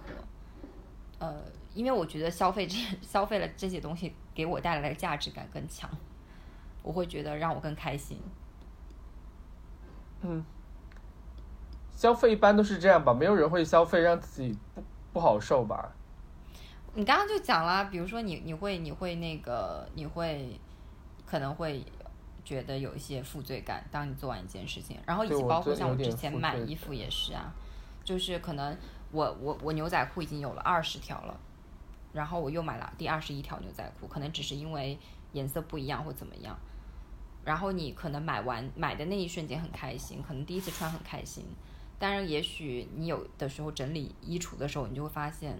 [1.20, 1.40] 呃，
[1.72, 5.88] 因为我觉得消费这消费了这些东西给我带来的价值感更强，
[6.82, 8.18] 我会觉得让我更开心。
[10.22, 10.44] 嗯，
[11.92, 14.82] 消费一般都是这样吧，没有人会消费让自己不
[15.12, 15.92] 不好受吧？
[16.94, 20.58] 你刚刚就讲了，比如说你你会你会那个你会
[21.24, 21.84] 可能会
[22.44, 27.52] 觉得有一些负罪感，当你做完一件事情，然后以及包括像我之前买衣服也是啊，
[28.02, 28.76] 就是可能
[29.12, 31.38] 我我我牛仔裤已经有了二十条了，
[32.12, 34.98] 然后我又买了第二十一条牛仔裤，可能只是因为
[35.32, 36.58] 颜色不一样或怎么样。
[37.44, 41.44] 然后你可能买完买的那一瞬间很开心，可能第一次穿很开心，
[41.98, 45.58] 但是也许你有的时候整理衣橱的时候，你就会发现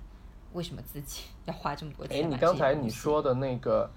[0.52, 2.24] 为什么自己 要花这么多钱。
[2.24, 3.90] 哎，你刚才你说的那个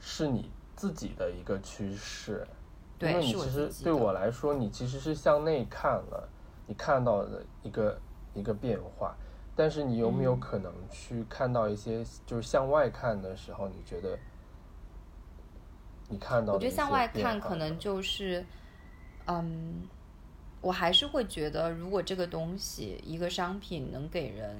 [0.00, 2.46] 是你自己的一个趋势，
[3.00, 6.28] 因为你其实对我来说，你其实是向内看了，
[6.66, 8.00] 你看到的一个
[8.34, 9.14] 一个变化，
[9.54, 14.18] 但是你有没有可能去看到一些就是向外看的时候，你觉得
[16.08, 16.54] 你看到？
[16.54, 18.44] 我觉得向外看，可能就是，
[19.26, 19.88] 嗯，
[20.60, 24.56] 我还是会觉得，如果这个东西一个商品能给人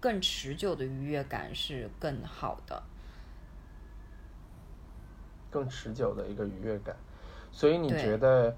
[0.00, 2.82] 更持久的愉悦感，是更好的，
[5.50, 6.96] 更持久的一个愉悦感。
[7.50, 8.54] 所以你觉得，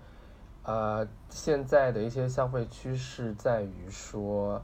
[0.62, 4.62] 呃，现在的一些消费趋势在于说，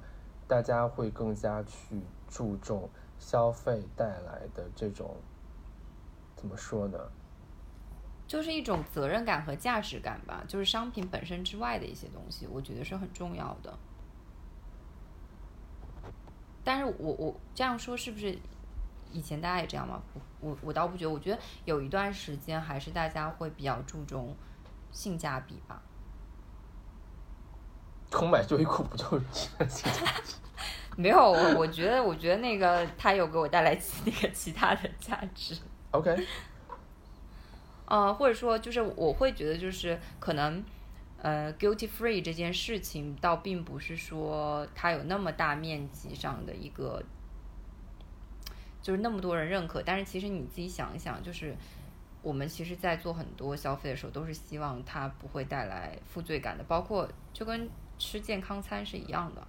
[0.49, 5.17] 大家会更加去注重消费带来的这种，
[6.35, 6.99] 怎么说呢？
[8.27, 13.79] 就是一种责任感和价值感吧，就是商品本身之外的一些东西，我觉得是很重要的。
[16.65, 18.37] 但是我我这样说是不是
[19.13, 20.03] 以前大家也这样吗？
[20.41, 24.35] 我我倒不觉得，我觉得有一段时间还是大家会比较注重
[24.91, 25.81] 性价比吧。
[28.11, 29.25] 空买优衣库不就是
[29.69, 30.35] 性价比？
[30.97, 35.57] 没有，我我觉得我觉得那个它有给我带来 那个其他的价值。
[35.91, 36.27] OK。
[37.87, 40.65] 呃，或者说，就是我会觉得，就是可能，
[41.25, 47.03] 呃，guilty free 这件事情，倒并不是说它有那么大面积上的一个，
[48.83, 49.83] 就是那么多人认可。
[49.83, 51.57] 但是其实你自己想一想，就是
[52.21, 59.43] 我们其实，在做很多消费的时候，都是希望它不会带来负罪感的，包括就跟吃健康餐是一样的。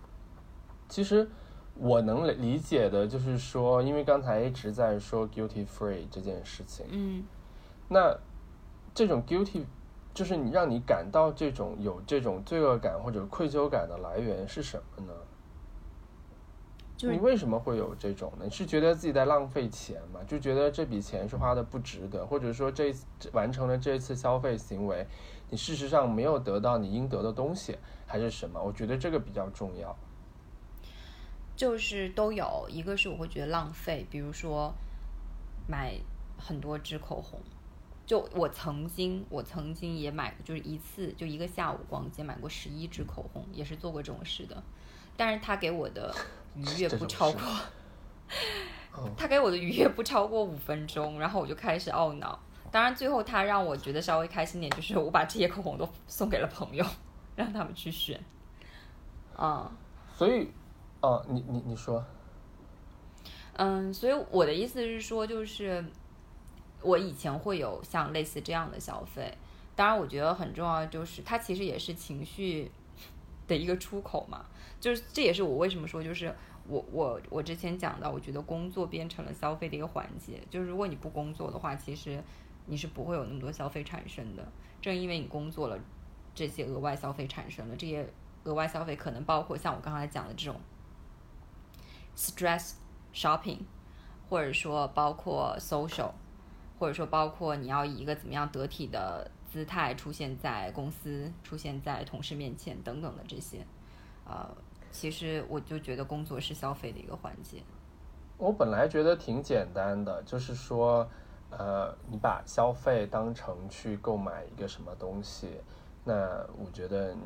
[0.87, 1.29] 其实
[1.73, 7.25] 我能理解的，就是说，因为刚才一直在说 guilty free 这件事情，嗯。
[7.89, 8.17] 那
[8.93, 9.65] 这种 guilty，
[10.15, 15.13] 就是你让你感到这种有这种罪恶感或者愧疚感的来源是什么呢？
[17.01, 18.45] 你为什么会有这种呢？
[18.45, 20.21] 你是觉得自己在浪费钱吗？
[20.25, 22.95] 就觉得这笔钱是花的不值得，或者说这
[23.33, 25.05] 完成了这次消费行为，
[25.49, 28.63] 你事实上没有得到你应得的东西，还是什么？
[28.63, 29.93] 我觉得这个比较重要。
[31.57, 34.73] 就是都有一个是我会觉得浪费，比如说
[35.67, 35.99] 买
[36.37, 37.41] 很多支口红。
[38.05, 44.61] 就我曾经，我曾经也买，就是一次就一个下午逛街买过十一支口红，也是做过这种事的。
[45.17, 46.13] 但是他给我的
[46.55, 47.41] 愉悦不超过，
[49.17, 52.37] 他给我的愉悦不超过五分钟，然后我就开始懊恼。
[52.71, 56.85] 当然最后他让我觉得稍微开心点，就是我把这些口红都送给了朋友，
[57.35, 58.23] 让他们去选。
[59.35, 59.71] 啊，
[60.13, 60.51] 所以，
[61.01, 62.05] 哦，你你你说，
[63.53, 65.83] 嗯，所以我的意思是说，就是。
[66.85, 69.35] 我以前会有像类似这样的消费，
[69.75, 72.71] 当然我觉得很重要，就是它其实也是情绪
[73.47, 74.45] 的一个出口嘛。
[74.79, 76.31] 就是这也是我为什么说，就是
[76.67, 80.39] 我我我之前讲到，我觉得工作变成了消费的一个环节。
[80.49, 82.23] 就是如果你不工作的话，其实
[82.67, 84.47] 你是不会有那么多消费产生的。
[84.79, 85.79] 正因为你工作了，
[86.35, 88.07] 这些额外消费产生了，这些
[88.43, 90.61] 额外消费可能包括像我刚才讲的这种
[92.15, 92.73] stress
[93.11, 93.61] shopping，
[94.29, 96.11] 或者说包括 social。
[96.77, 103.65] 或者说，包括你要以一个怎么样得体的姿态出现在公司、出现在同事面前等等的这些，
[104.25, 104.49] 呃，
[104.91, 107.63] 其实我就觉得工作是消费的一个环节。
[108.37, 111.07] 我本来觉得挺简单的，就是说，
[111.49, 115.61] 呃，你把消费当成去购买一个什么东西，
[116.03, 116.13] 那
[116.57, 117.21] 我觉得你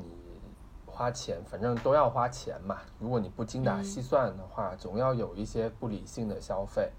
[0.86, 2.78] 花钱，反正都要花钱嘛。
[3.00, 6.92] 如果你不精打细算的话，总要有一些不理性的消费。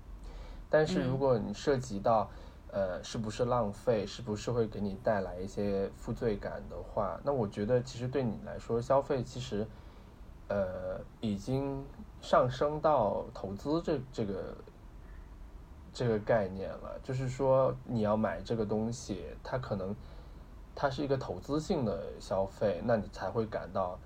[0.70, 2.30] 但是如果你涉及到，
[2.72, 9.66] 呃，是不是浪费，是不是会给你带来一些负罪感的话，那我觉得其实对你来说，消费其实，
[10.46, 11.85] 呃，已经
[12.22, 14.56] 上升到投资这这个
[15.92, 16.96] 这个概念了。
[17.02, 19.92] 就是说，你要买这个东西，它可能
[20.76, 23.98] 它是一个投资性的消费，那你才会感到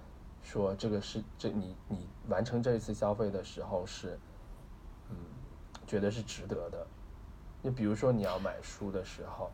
[0.43, 4.19] 说这个是这你你完成这一次消费的时候是。
[5.95, 6.85] 觉得是值得的，
[7.63, 9.49] 你比如说你要买书的时候，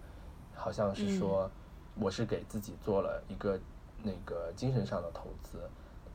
[0.54, 1.50] 好像是说
[1.96, 3.60] 我是给自己做了一个
[4.02, 5.58] 那个精神上的投资，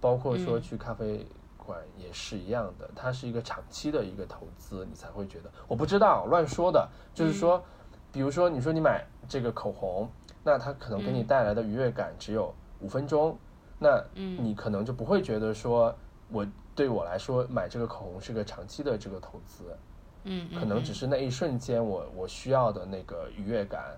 [0.01, 1.23] 包括说去咖啡
[1.55, 7.63] 馆也是一样的，它是一个长期的一个投资，你才会觉得我不知道乱说的，就是说，
[8.11, 10.09] 比如说你说你买这个口红，
[10.43, 13.37] 那它可能给你带来的愉悦感只有五分钟，
[13.77, 15.95] 那你可能就不会觉得说
[16.31, 19.77] 我对我来说买这个口红是个长期的这个投资。
[20.25, 23.97] 嗯，可能只是那一瞬间，我我需要的那个愉悦感，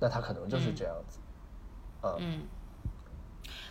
[0.00, 1.18] 那他可能就是这样子。
[2.18, 2.42] 嗯，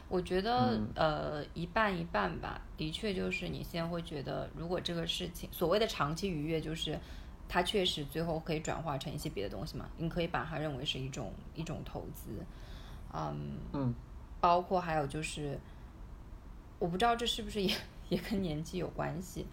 [0.10, 6.98] 我觉得呃一半一半吧，的确就是你现在会觉得，如果这个事情所谓的长期愉悦，就是
[7.48, 12.30] 它确实最后可以转化成一些别的东西嘛，你可以把它认为是一种一种投资。
[13.13, 13.93] 嗯嗯，
[14.41, 15.58] 包括还有就是，
[16.80, 17.74] 我不知道这是不是也
[18.10, 19.46] 也跟年纪有关系。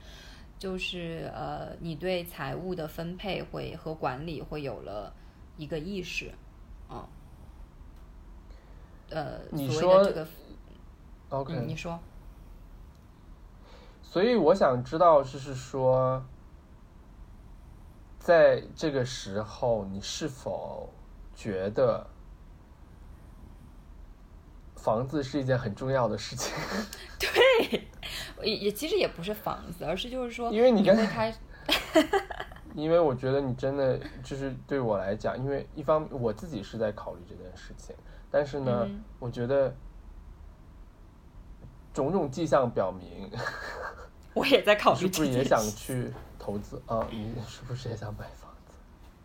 [0.58, 5.12] 就是呃，你对财务的分配会和管理会有了
[5.56, 6.32] 一个意识，
[6.88, 7.06] 啊，
[9.10, 10.26] 呃，你说这个
[11.28, 11.98] ，OK，你说，
[14.02, 16.24] 所以我想知道，就是说，
[18.18, 20.88] 在这个时候，你是否
[21.34, 22.06] 觉得
[24.84, 26.52] 房子是一件很重要的事情？
[27.18, 27.88] 对。
[28.42, 31.34] 也也其实也不是房子，而是就是说，因为你刚才开，
[32.76, 37.96] 因为我觉得你真的就是对我来讲，因为一方我自己是在考虑这件事情，
[38.30, 38.86] 但是呢，
[39.18, 39.74] 我觉得
[41.94, 43.30] 种种迹象表明，
[44.34, 47.06] 我也在考虑，是不是也想去投资啊？
[47.10, 48.74] 你是不是也想买房子？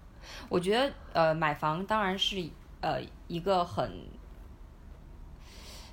[0.48, 3.91] 我觉得呃，买房当然是呃一个很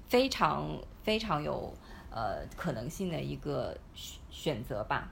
[0.08, 1.72] 非常非常有。
[2.08, 3.76] 呃，可能性的一个
[4.30, 5.10] 选择吧，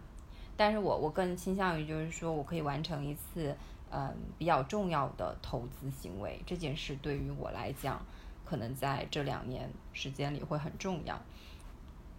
[0.56, 3.54] 但是我我更倾向于就是说我可以完成一次
[3.90, 8.02] 嗯比较重要的投资行为，这件事对于我来讲，
[8.42, 11.20] 可能在这两年时间里会很重要。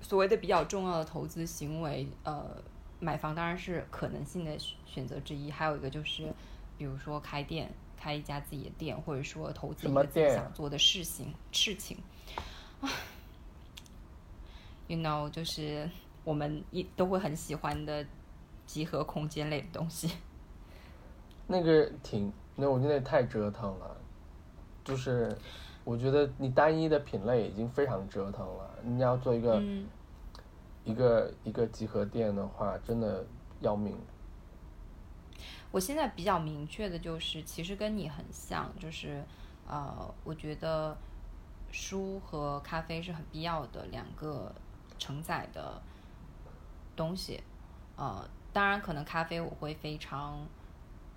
[0.01, 2.45] 所谓的比较重要的投资行为，呃，
[2.99, 6.31] 买房当然是可能性的选择之一，还有一个就是，
[6.77, 11.97] 比如说开店，开一家自己的店，或者说投资一个自己想做的事情事情
[12.35, 12.53] 啊。
[14.87, 15.89] You know，就是
[16.23, 18.05] 我们一都会很喜欢的
[18.65, 20.11] 集合空间类的东西。
[21.47, 23.97] 那个挺，那我觉得太折腾了。
[24.83, 25.35] 就是
[25.83, 29.59] 我觉得你单一的品类已经非常折腾了，你要做一个
[30.83, 33.25] 一个一个集合店的话，真的
[33.61, 33.97] 要命。
[35.71, 39.23] 我现在比较明确的就是，其实跟你很像，就是
[39.67, 40.95] 呃，我觉得
[41.74, 44.54] 书和咖啡是很必要的两个。
[45.02, 45.80] 承载的
[46.94, 47.42] 东西，
[47.96, 50.46] 呃，当然可能咖啡我会非常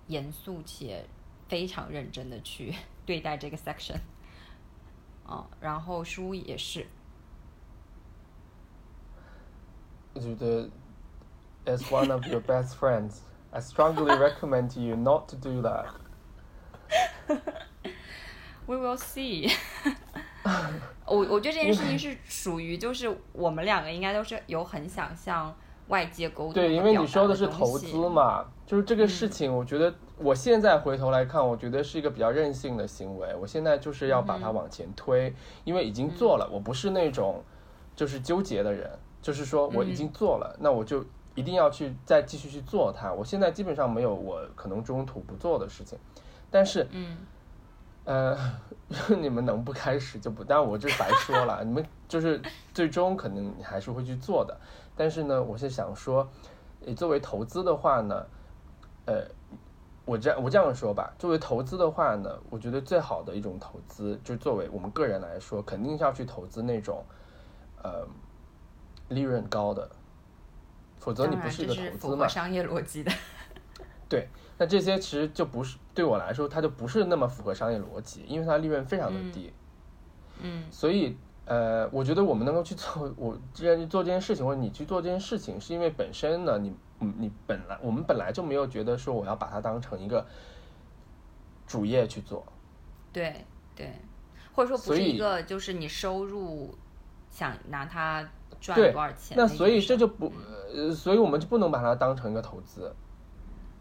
[0.07, 1.05] 严肃且
[1.49, 2.73] 非常认真的去
[3.05, 3.97] 对待这个 section。
[5.27, 6.87] 啊，然后书也是。
[10.13, 10.69] 我觉得，
[11.65, 13.17] as one of your best friends,
[13.51, 15.87] I strongly recommend you not to do that.
[18.65, 19.51] We will see.
[21.06, 25.54] 我我觉得这件事情是属于，就是我们两个应该都是有很想向
[25.88, 26.52] 外界沟通。
[26.52, 33.34] 对，因为你说的是投资嘛，就是这个事情，我觉得我现在回头来看，我觉得是一个比较任性的行为。
[33.40, 35.34] 我现在就是要把它往前推，
[35.64, 37.42] 因为已经做了，我不是那种
[37.96, 38.90] 就是纠结的人，
[39.22, 41.02] 就是说我已经做了，那我就
[41.34, 43.10] 一定要去再继续去做它。
[43.10, 45.98] 我现在基本上没有我可能中途不做的事情，
[46.50, 47.16] 但是，嗯。
[48.08, 48.34] 呃，
[49.20, 52.40] 你们能不开始就不，但我这白说了，你们就是
[52.72, 54.58] 最终可能你还是会去做的。
[54.96, 56.26] 但是呢，我是想说，
[56.80, 58.26] 你作为投资的话呢，
[59.04, 59.26] 呃，
[60.06, 67.04] 我这样我这样说吧，作为投资的话呢，我觉得最好的一种投资，就作为我们个人来说，肯定是要去投资那种，
[67.82, 68.08] 呃，
[69.08, 69.86] 利润高的，
[70.98, 72.26] 否则你不是一个投资嘛。
[72.26, 73.12] 商业逻辑的。
[74.08, 74.28] 对。
[74.60, 79.52] 那这些其实就不是对我来说，它就不是那么符合商业逻辑，因为它利润非常的低。
[80.40, 80.62] 嗯。
[80.70, 90.24] 所以，呃，我觉得我们能够去做，我既然去做这件事情，或者你去做这件事情，是因为本身呢，你，你本来我们本来就没有觉得说我要把它当成一个
[91.66, 92.46] 主业去做。
[93.12, 93.44] 对
[93.74, 93.90] 对，
[94.54, 96.72] 或者说不是一个就是你收入
[97.28, 98.24] 想拿它
[98.60, 99.36] 赚多少钱？
[99.36, 100.32] 那所以这就不，
[100.72, 102.94] 呃，所以我们就不能把它当成一个投资。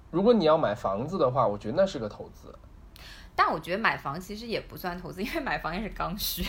[0.09, 2.53] 如果你要买房子的话，我觉得那是个投资。
[3.35, 6.43] 但我觉得买房其实也不算投资，因为买房也是刚需。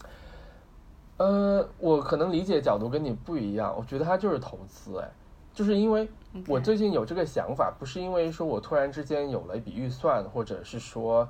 [1.16, 4.98] 呃，我可能理解角度跟你不一样，我觉得它就是投资。
[4.98, 5.08] 哎，
[5.54, 6.06] 就是因为
[6.46, 11.26] 我最近有这个想法，不是因为说我突然之间有了一笔预算，或者是说，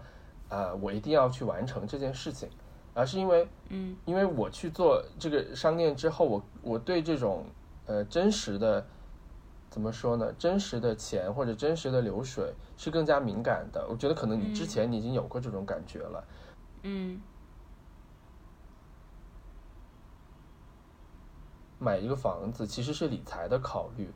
[0.49, 2.49] 呃，我一定要去完成这件事情，
[2.95, 7.45] 而是因为，嗯，因为我去做这个商店之后，我我对这种
[7.85, 8.85] 呃真实的。
[9.77, 10.33] 怎么说呢？
[10.39, 13.87] 真实的钱或者真实的流水是更加敏感的。
[13.91, 16.25] 我觉得可能你之前你已经有过这种感觉了。
[16.83, 17.21] 嗯。
[21.79, 24.11] 买一个房子其实是理财的考虑。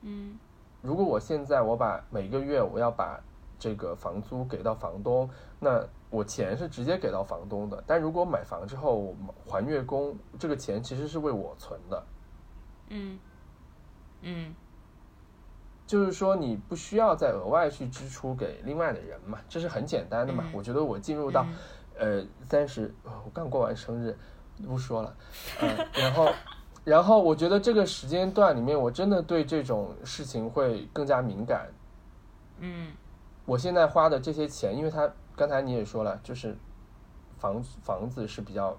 [0.00, 0.38] 嗯。
[0.80, 3.22] 如果我现在我把每个月我要把
[3.58, 5.28] 这个房租给到房东，
[5.60, 7.84] 那我钱是直接给到房东的。
[7.86, 9.14] 但如果买房之后我
[9.44, 12.06] 还月供，这个钱其实是为我存的。
[12.88, 13.20] 嗯。
[14.22, 14.54] 嗯。
[15.88, 20.44] 就是说，你不需要再额外去支出给另外的人嘛，这是很简单的嘛。
[20.52, 21.46] 我觉得我进入到，
[21.98, 24.14] 呃，三十，我刚过完生日，
[24.66, 25.16] 不说了，
[25.62, 26.30] 嗯， 然后，
[26.84, 31.68] 然后我觉得这个时间段里面，我真的对这种事情会更加敏感。
[32.58, 32.92] 嗯，
[33.46, 36.54] 我现在花的这些钱，因为他刚才你也说了，就是
[37.38, 38.78] 房房子是比较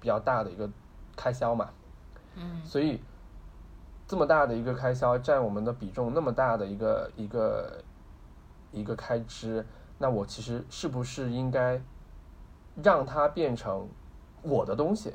[0.00, 0.68] 比较大的一个
[1.16, 1.70] 开销嘛，
[2.34, 3.00] 嗯，所以。
[4.08, 7.84] 这么大的一个开销占我们的比重那么大的一个一个
[8.72, 9.64] 一个开支，
[9.98, 11.78] 那我其实是不是应该
[12.82, 13.86] 让它变成
[14.40, 15.12] 我的东西？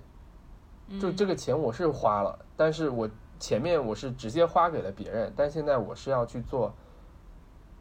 [1.02, 6.72] 就这个钱我是花了，但是我前面我是直接花给了别人，但现在我是要去做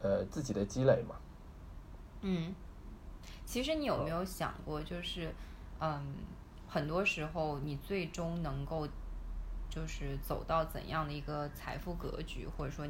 [0.01, 1.15] 呃自己的积累嘛？
[2.21, 2.55] 嗯，
[3.45, 5.31] 其实你有没有想过，就是
[5.79, 6.15] 嗯，
[6.67, 8.87] 很多时候你最终能够。
[9.73, 12.85] 就是走到怎样的一个财富格局，或者说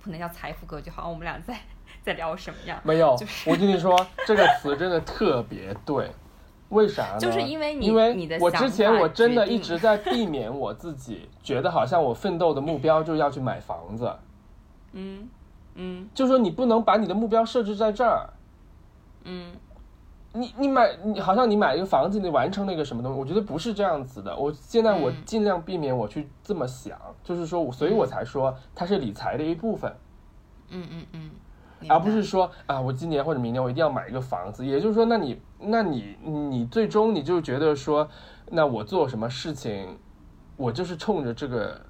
[0.00, 1.58] 不能叫财富格局，好像我们俩在
[2.00, 2.80] 在聊什么样？
[2.84, 6.12] 没有，就是我跟你说这个词真的特别对，
[6.68, 7.18] 为啥呢？
[7.18, 14.14] 就是因为你，因为你的我之前我真的一直在避免我自己，觉得好像我奋斗的目标就是要去买房子。
[14.92, 15.28] 嗯
[15.74, 18.30] 嗯，就说你不能把你的目标设置在这儿。
[19.24, 19.52] 嗯。
[20.38, 23.18] 你你买你好像你买一个房子，你完成那个什么东西？
[23.18, 24.36] 我觉得不是这样子的。
[24.36, 29.92] 我现在我尽量避免我去这么想，就是说，所以我才说它是理财的一部分。
[30.70, 31.30] 嗯嗯嗯，
[31.88, 34.64] 而不是说啊，我今年或者明年我一定要买一个房子。
[34.64, 38.08] 也就是说，那你那你你最终你就觉得说，
[38.50, 39.98] 那我做什么事情，
[40.56, 41.87] 我就是冲着这个。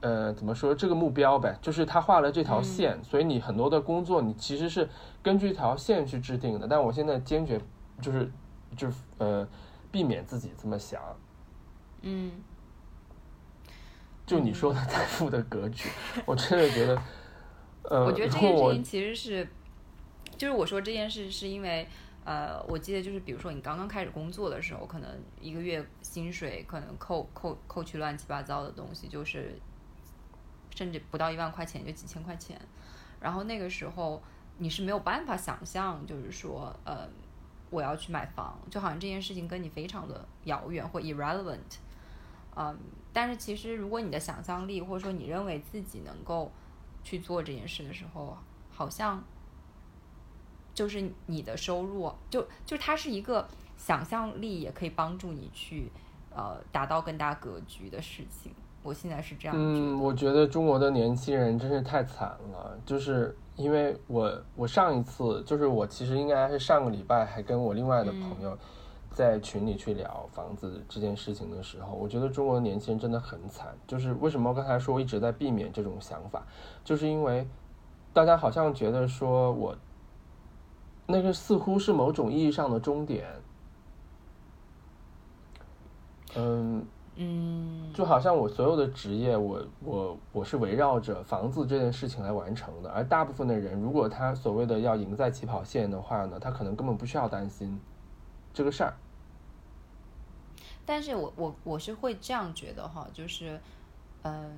[0.00, 1.58] 呃，怎么说这个目标呗？
[1.60, 4.88] 就是他画了这条线，所以你很多的工作你其实是
[5.22, 6.68] 根据这条线去制定的。
[6.68, 7.60] 但我现在坚决
[8.00, 8.30] 就是
[8.76, 9.48] 就是呃，
[9.90, 11.02] 避免自己这么想。
[12.02, 12.30] 嗯。
[14.24, 15.88] 就你说的财富的格局，
[16.26, 17.02] 我真的觉得，
[17.82, 19.48] 呃，我觉得这件事情其实是，
[20.36, 21.88] 就是我说这件事是因为，
[22.24, 25.08] 呃，我记得就是比如说你刚刚开始工作的时候，可能
[25.40, 29.58] 一个月薪水可能扣扣扣去乱七八糟的东西，就是。
[30.78, 32.56] 甚至不到一万块钱，就几千块钱。
[33.18, 34.22] 然后那个时候，
[34.58, 37.08] 你是没有办法想象，就是说，呃，
[37.68, 41.80] 我要去买房，就好像这件事情跟你非常的遥远或 irrelevant。
[42.54, 42.78] 嗯，
[43.12, 46.52] 但是其实如果你的想象力或者说你认为自己能够
[47.02, 48.38] 去做这件事的时候，
[48.70, 49.20] 好像
[50.72, 55.90] 就是你的收入就就它是一个想象力也可以帮助你去
[56.30, 58.54] 呃达到更大格局的事情。
[58.82, 59.54] 我现在是这样。
[59.58, 68.56] 嗯，我觉得中国的年轻人真是太惨了，就是因为我我上一次就是我其实应该是上个礼拜还跟我另外的朋友
[69.12, 73.76] 在群里去聊房子这件事情的时候，我觉得中国的年轻人真的很惨。
[73.86, 76.46] 就是为什么刚才说我一直在避免这种想法，
[76.82, 77.46] 就是因为
[78.14, 79.76] 大家好像觉得说我
[81.06, 83.26] 那个似乎是某种意义上的终点。
[86.36, 86.86] 嗯。
[87.20, 92.88] 嗯，就好像我所有的职业，我我我是围绕着房子这件事情来完成的。
[92.92, 97.80] 而大部分的人，如果他所谓的要赢在起跑线的话呢，他可能根本不需要担心
[98.54, 98.94] 这个事儿。
[100.86, 103.60] 但是我我我是会这样觉得哈，就是，
[104.22, 104.56] 嗯，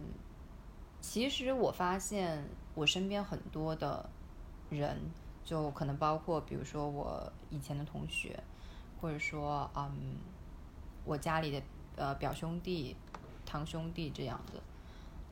[1.01, 2.45] 其实我发现
[2.75, 4.07] 我身边很多的
[4.69, 4.99] 人，
[5.43, 8.39] 就可能包括比如说我以前的同学，
[9.01, 10.19] 或者说嗯，
[11.07, 11.63] 我家里的。
[12.01, 12.97] 呃，表兄弟、
[13.45, 14.59] 堂兄弟这样子，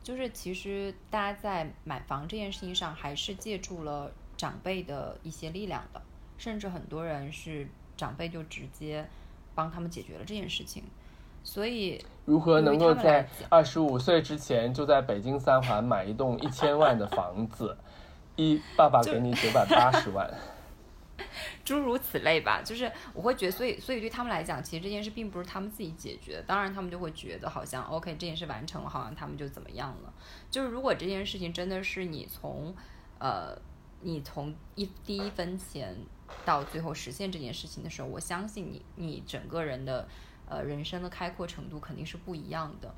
[0.03, 6.03] 就是其实大家在买房这件事情上，还是借助了长辈的一些力量的，
[6.37, 7.67] 甚至很多人是
[7.97, 9.09] 长辈就直接
[9.55, 10.83] 帮他们解决了这件事情。
[11.43, 17.75] 所以，如何能够在二十五岁之前就在北京三环买一栋一千万的房子？
[18.37, 20.31] 一爸爸给你九百八十万。
[21.65, 30.13] 诸如此类吧，就是我会觉得，所以所以对他们来讲，其实这件事并不是他们自己解决的，当然他们就会觉得好像 OK 这件事完成了，好像他们就怎么样了。
[30.51, 32.75] 就是如果这件事情真的是你从
[33.19, 33.57] 呃
[34.01, 35.97] 你从一第一分钱
[36.45, 40.07] 到最后实现这件事情的时候，我相信你你整个人的
[40.49, 42.95] 呃人生的开阔程度肯定是不一样的。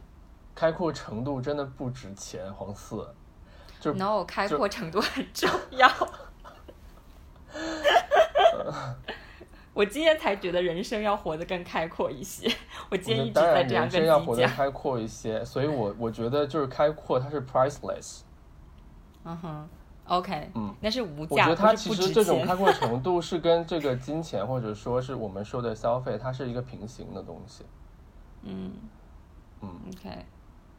[0.55, 3.15] 开阔程度真的不值钱，黄四。
[3.81, 5.89] 就 No，开阔程度很重要。
[9.73, 12.51] 我今天才觉得人生要活得更开阔一些。
[12.91, 18.21] 我今天一直在这样跟人生要活得开阔一些， 所以我我觉得就是开阔，它是 priceless。
[19.25, 19.69] 嗯哼
[20.07, 27.65] ，OK，嗯，那是无价，我觉得它其实这种开阔程度是跟这个金钱或者说是我们说的消费，它是一个平行的东西。
[28.43, 28.73] 嗯
[29.61, 30.25] 嗯，OK，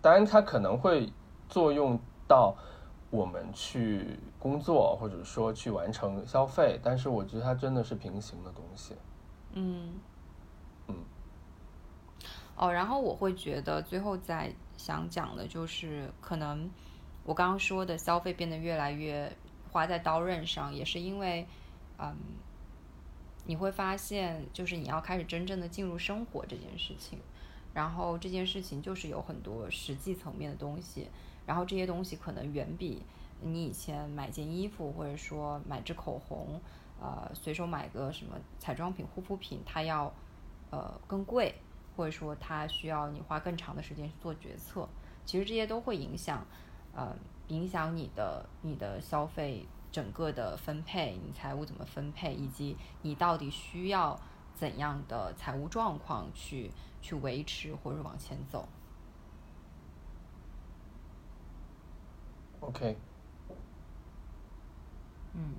[0.01, 1.11] 当然它可能会
[1.47, 2.55] 作用到。
[3.11, 8.95] 我们去工作，或者说去完成消费，但是我觉得它真的是平行的东西。
[9.53, 9.93] 嗯
[10.87, 10.95] 嗯。
[12.55, 16.69] 哦，然后我会觉得最后再想讲的就是，可能
[17.23, 19.31] 我刚刚说的消费变得越来越
[19.71, 21.47] 花在刀刃上，也是因为，
[21.99, 22.15] 嗯，
[23.45, 27.19] 你会发现，就是你要开始真正的进入生活这件事情，
[27.73, 31.07] 然后这件事情就是有很多实际层面的东西。
[31.45, 33.01] 然后这些东西可能远比
[33.41, 36.61] 你以前买件衣服，或者说买支口红，
[36.99, 40.13] 呃，随手买个什么彩妆品、护肤品，它要
[40.69, 41.55] 呃更贵，
[41.95, 44.87] 或者说它需要你花更长的时间去做决策。
[45.25, 46.45] 其实这些都会影响，
[46.93, 47.15] 呃，
[47.47, 54.19] 影响你的你的消费整个的分配，你财务怎么分配，以及你到底需要
[54.53, 56.71] 怎样的财务状况去
[57.01, 58.67] 去维持或者往前走。
[62.61, 62.95] OK，
[65.33, 65.55] 嗯，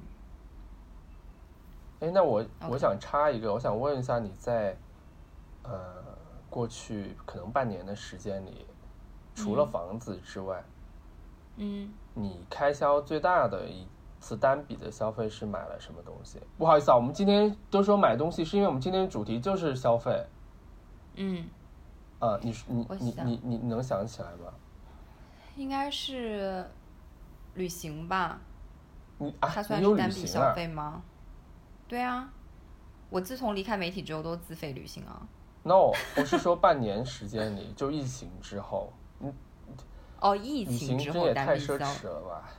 [2.00, 4.76] 哎，那我我想插一个，我想问一下，你在
[5.62, 5.72] 呃
[6.50, 8.66] 过去可能半年的时间里，
[9.34, 10.62] 除了房子之外，
[11.56, 13.86] 嗯，你开销最大的一
[14.20, 16.38] 次单笔的消费是买了什么东西？
[16.58, 20.26] 不好意思啊，我们今天都说买东西，是因为我们今天主题就是消费。
[21.14, 21.46] 嗯，
[22.18, 24.52] 啊，你你你你你能想起来吗？
[25.56, 26.64] 应该是。
[27.54, 28.40] 旅行吧，
[29.22, 31.02] 你它算是单笔消费吗？
[31.88, 32.32] 对啊，
[33.10, 35.26] 我自从离开媒体之后都自费旅行啊。
[35.62, 39.32] No，我是说半年时间里，就疫情之后，嗯，
[40.20, 42.50] 哦，疫情之后单笔消费了吧？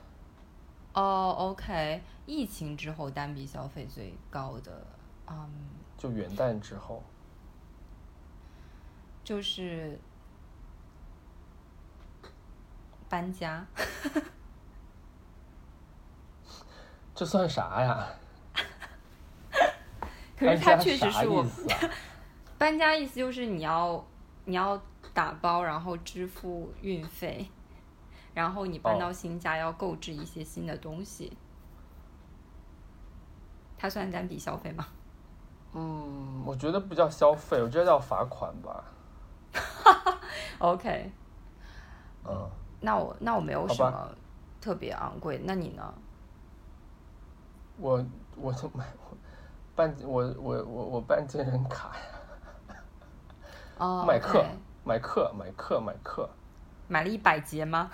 [0.93, 4.85] 哦，OK，疫情之后单笔消费最高的，
[5.27, 5.49] 嗯，
[5.97, 7.03] 就元旦之后，
[9.23, 9.99] 就是
[13.09, 13.65] 搬家。
[17.15, 18.07] 这算啥呀？
[20.37, 21.45] 可是他确实是我
[22.57, 24.03] 搬家意思就是你要
[24.45, 24.81] 你要
[25.13, 27.47] 打包，然后支付运费，
[28.33, 31.35] 然后你搬到新家要购置一些新的东西。
[33.77, 34.87] 它算单笔消费吗？
[35.73, 38.83] 嗯，我觉得不叫消费，我觉得叫罚款吧。
[40.59, 41.11] OK。
[42.25, 42.49] 嗯。
[42.81, 44.09] 那我那我没有什么
[44.59, 45.93] 特别昂贵，那你呢？
[47.77, 48.05] 我
[48.35, 48.85] 我就买
[49.75, 52.75] 办我我我我办健身卡呀。
[53.77, 54.03] 哦。
[54.07, 54.45] 买课
[54.83, 56.29] 买课买课买课。
[56.87, 57.89] 买了一百节吗？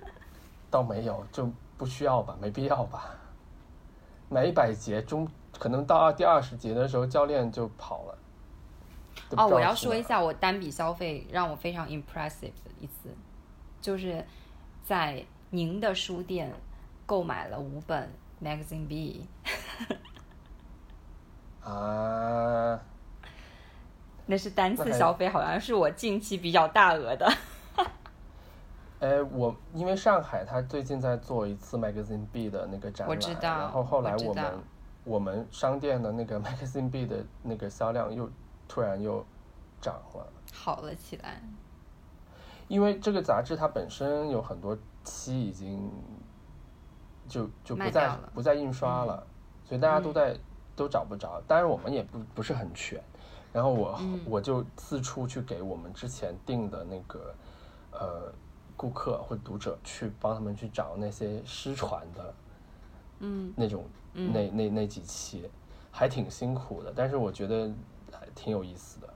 [0.70, 3.14] 倒没有，就不需要吧，没必要吧。
[4.28, 5.26] 买一百节中，
[5.58, 8.18] 可能到第二十节的时候，教练就跑了。
[9.30, 13.08] 哦，我要说一下，我单笔消费让我非常 impressive 的一次，
[13.80, 14.24] 就是
[14.84, 16.52] 在您的书店
[17.06, 18.12] 购买了五本
[18.42, 19.26] Magazine B。
[21.62, 22.80] 啊。
[24.28, 27.32] 那是单次消费，好像是我近期比较大额的。
[28.98, 34.58] 哎，我因为上海，他最近在做一次 Magazine B 的那个展览，然后后来我们
[35.04, 38.28] 我们商店的那个 Magazine B 的那个销量又
[38.66, 39.24] 突然又
[39.80, 41.40] 涨了，好了起来。
[42.66, 45.88] 因为这个杂志它本身有很多期已经
[47.28, 49.26] 就就不再不再印刷了，
[49.64, 50.36] 所以大家都在
[50.74, 51.40] 都找不着。
[51.46, 53.02] 当然我们也不不是很全，
[53.52, 57.34] 然后我我就四处去给我们之前订的那个
[57.92, 58.32] 呃。
[58.78, 62.34] 顾客或读者去帮他们去找那些失传的，
[63.20, 65.48] 嗯，那种那那那几期，
[65.90, 67.72] 还挺辛苦的，但是我觉得
[68.12, 69.14] 还挺有意思的。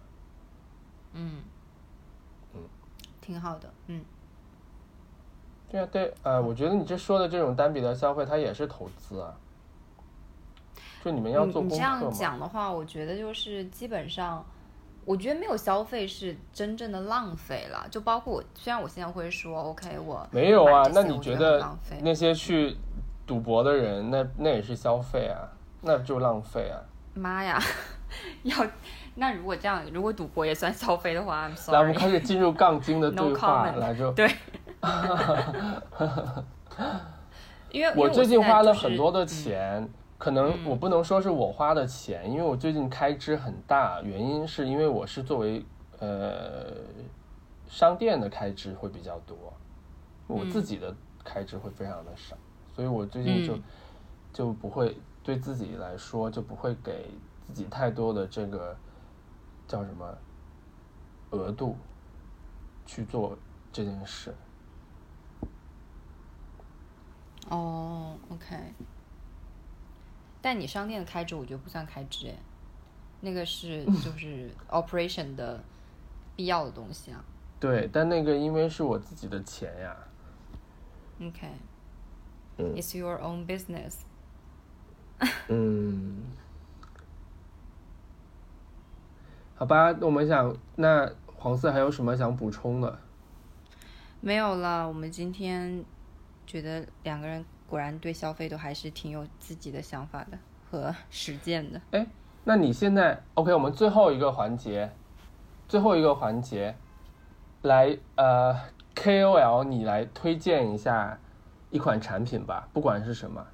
[1.12, 1.42] 嗯，
[2.54, 2.60] 嗯，
[3.20, 4.02] 挺好的，嗯。
[5.70, 9.32] 对啊，对，呃，我觉得你这说的这种单笔的消费，它也是投资啊。
[11.04, 14.44] 就你们要做你这样讲的话，我觉得就是基本上。
[15.06, 21.66] 我觉得没有消费是真正的浪费了，就包括我，虽然我现在会说 OK，我没有啊，那你觉得
[22.02, 22.76] 那些去
[23.26, 25.48] 赌博的人，那那也是消费啊，
[25.80, 26.78] 那就浪费啊！
[27.14, 27.58] 妈呀，
[28.44, 28.54] 要
[29.14, 34.30] 那如果这样，如果赌博也算消费的话，来，我们开始进入杠精的对话，来就对，
[37.70, 39.88] 因为我最近花了很多的钱。
[40.18, 45.64] 可能我不能说是我花的钱，因为我最近开支很大，原因是因为我是作为
[45.98, 46.74] 呃
[47.66, 49.34] 商店的开支会比较多，
[50.26, 52.36] 我自己的开支会非常的少，
[52.76, 53.58] 所以我最近就
[54.30, 57.06] 就不会对自己来说就不会给
[57.48, 58.76] 自己太多的这个
[59.66, 60.18] 叫什么
[61.30, 61.78] 额度
[62.84, 63.38] 去做
[63.72, 64.34] 这件事。
[67.50, 68.56] 哦，OK。
[70.40, 72.34] 但你商店的开支，我觉得不算开支哎，
[73.20, 75.62] 那个是 就是 operation 的
[76.34, 77.22] 必要的东西啊。
[77.60, 79.94] 对，但那个因为是我自己的钱呀。
[81.20, 81.46] OK。
[82.56, 82.74] 嗯。
[82.74, 83.96] It's your own business。
[85.48, 86.22] 嗯。
[89.56, 92.98] 好吧，那我们想，那黄色还有什么想补充的？
[94.22, 95.84] 没有了，我们今天
[96.50, 97.44] 觉得两个人。
[97.68, 100.36] 果然对消费都还是挺有自己的想法的
[100.68, 101.80] 和 实践的。
[101.92, 102.04] 哎，
[102.42, 103.54] 那你现在 OK？
[103.54, 104.90] 我们最后一个环节，
[105.68, 106.74] 最后一个环节，
[107.62, 108.58] 来呃
[108.96, 111.16] KOL，你来推荐一下
[111.70, 113.46] 一款产品吧，不管是什么，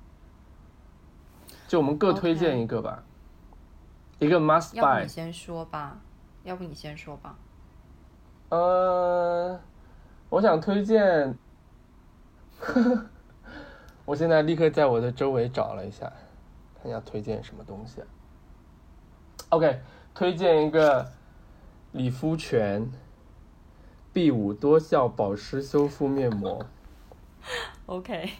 [1.68, 3.03] 就我们各推荐一个吧，
[4.18, 4.76] 一个 must buy。
[4.76, 5.99] 要不你先说吧，
[6.42, 7.36] 要不你先说吧。
[8.49, 9.61] 呃，
[10.30, 11.36] 我想推荐。
[12.59, 13.07] 呵 呵
[14.04, 16.12] 我现在立刻在我的周围找了一下，
[16.82, 18.00] 看要推荐什么东西。
[19.48, 19.80] OK，
[20.14, 21.11] 推荐一个
[21.92, 22.88] 理肤泉
[24.12, 26.64] B 五多效保湿修复面膜。
[27.86, 28.30] OK，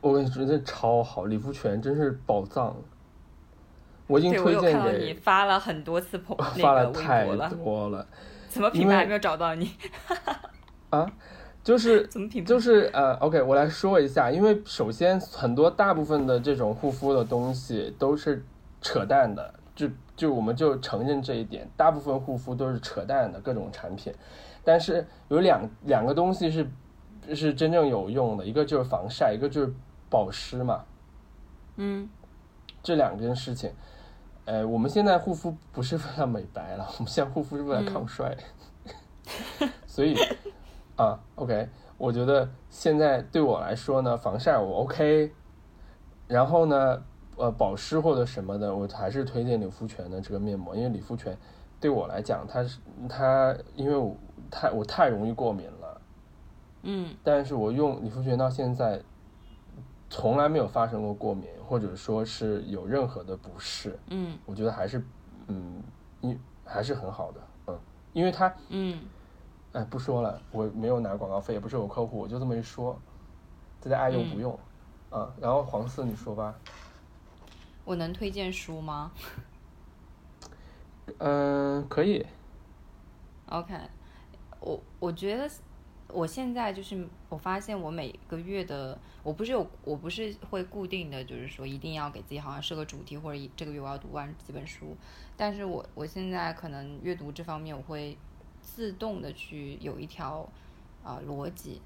[0.00, 2.76] 我跟你说，这超好，理肤泉真是宝藏。
[4.06, 8.06] 我已经推荐给你发了很多次朋发了太多了，
[8.48, 9.70] 怎么品牌还没有找到你？
[10.90, 11.10] 啊？
[11.70, 18.44] 就是 怎么评就是呃，OK，我来说一下，因为首先很多大部分的这种护肤的东西都是
[18.80, 24.12] 扯淡的，就就我们就承认这一点，大部分护肤都是扯淡的各种产品，
[24.64, 26.68] 但是有两两个东西是
[27.32, 29.72] 是真正有用的，一个就是防晒，一个就是
[30.08, 30.84] 保湿嘛，
[31.76, 32.08] 嗯，
[32.82, 33.70] 这两件事情，
[34.44, 38.36] 呃，我们现在护肤不是为了美白了，我们现在护肤是为了抗衰，
[39.86, 40.16] 所以。
[41.00, 45.32] 啊，OK，我觉得现在对我来说呢，防晒我 OK，
[46.28, 47.02] 然后呢，
[47.36, 51.34] 呃，保湿或者什么的，我还是推荐理肤泉的这个面膜，因为理肤泉
[51.80, 52.78] 对我来讲，它是
[53.08, 54.14] 它，因为我
[54.50, 56.00] 太我太容易过敏了，
[56.82, 59.00] 嗯，但是我用理肤泉到现在
[60.10, 65.02] 从来没有发生过过敏，或者说是有任何的不适，嗯，我觉得还是，
[65.46, 65.82] 嗯，
[66.20, 67.78] 因还是很好的，嗯，
[68.12, 68.98] 因为它，嗯，
[69.72, 72.98] 哎，不说了，我没有拿广告费，也不是我客户，我就这么一说，
[73.80, 74.58] 大家爱用不用，
[75.10, 76.54] 啊，然后黄四你说吧，
[77.84, 79.12] 我能推荐书吗？
[81.18, 82.26] 嗯， 可以。
[83.46, 83.74] OK，
[84.60, 85.48] 我我觉得。
[86.12, 94.96] 我现在就是我发现我每个月的我不是有我不是会固定的就是说一定要给自己好像设个主题或者这个月我要读完几本书，
[95.36, 98.18] 但是我我现在可能阅读这方面我会
[98.62, 100.48] 自动的去有一条
[101.02, 101.80] 啊逻辑，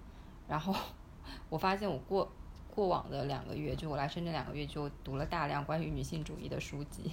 [0.49, 0.75] 然后
[1.49, 2.31] 我发现我过
[2.75, 7.13] 过往的两个月就我来深圳两个月就读了大量关于女性主义的书籍。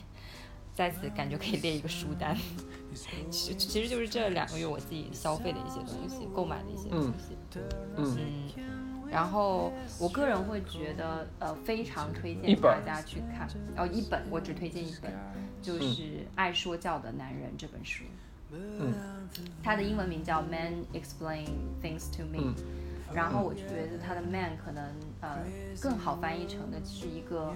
[0.73, 2.33] 在此感觉可以列一个书单，
[3.29, 7.37] 其其实就是这两个月我自己消费的一些东西，购买的一些东西。
[7.97, 8.49] 嗯，
[9.11, 13.49] 然后我个人会觉得，呃，非常推荐大家去看。
[13.75, 15.13] 哦，一本我只推荐一本，
[15.61, 15.81] 就是
[16.35, 18.05] 《爱说教的男人》这本书。
[18.05, 18.09] 嗯，
[19.63, 21.47] 它的英文名叫《Man Explain
[21.81, 22.53] Things to Me》，
[23.13, 24.83] 然后我就觉得他的 “man” 可能
[25.21, 25.39] 呃
[25.81, 27.53] 更好翻译成的是一个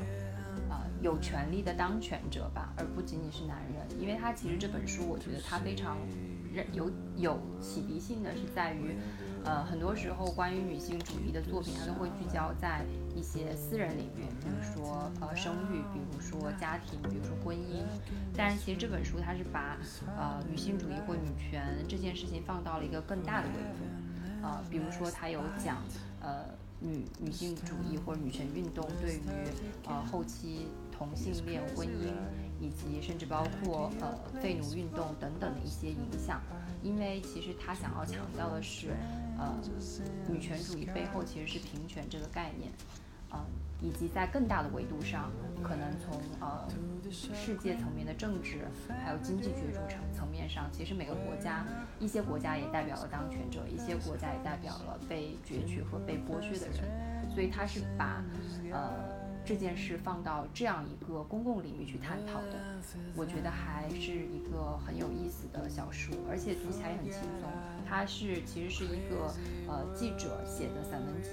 [0.69, 0.85] 呃。
[1.01, 5.97] 有权利的当权者吧，而不仅仅是男人，因为他其实这本书，我觉得他非常
[6.71, 8.95] 有有启迪性的是在于，
[9.45, 12.83] 呃，很多时候关于女性主义的作品，它都会聚焦在
[13.15, 17.83] 一些私人领域，比如说呃生育，比如说家庭，比如说婚姻，
[18.35, 19.77] 但是其实这本书它是把
[20.17, 23.85] 呃女性主义或女权这件事情放到了一个更大的维度，
[24.41, 25.77] 呃，比如说它有讲
[26.21, 26.45] 呃
[26.79, 29.21] 女女性主义或者女权运动对于
[29.87, 30.67] 呃后期。
[30.97, 32.07] 同性恋婚姻，
[32.59, 36.41] 以及甚至包括呃废奴运动等等的一些影响，
[36.81, 38.89] 因为其实他想要强调的是，
[39.37, 39.53] 呃，
[40.29, 42.71] 女权主义背后其实是平权这个概念，
[43.31, 43.39] 嗯，
[43.81, 45.31] 以及在更大的维度上，
[45.61, 46.67] 可能从呃
[47.11, 48.65] 世界层面的政治
[49.03, 51.65] 还有经济角逐层层面上，其实每个国家，
[51.99, 58.23] 一些国家也代表了当权者，一些国家也代表了被攫取和被剥削的人，所以他是把
[58.71, 59.14] 呃。
[59.45, 62.57] 这件事放到这样一个公共领域去探讨的，
[63.15, 67.49] 我觉得还是一个很有意思的小书，而且读起来也很轻松。
[67.87, 69.31] 它是其实是一个
[69.67, 71.29] 呃记者写的散文集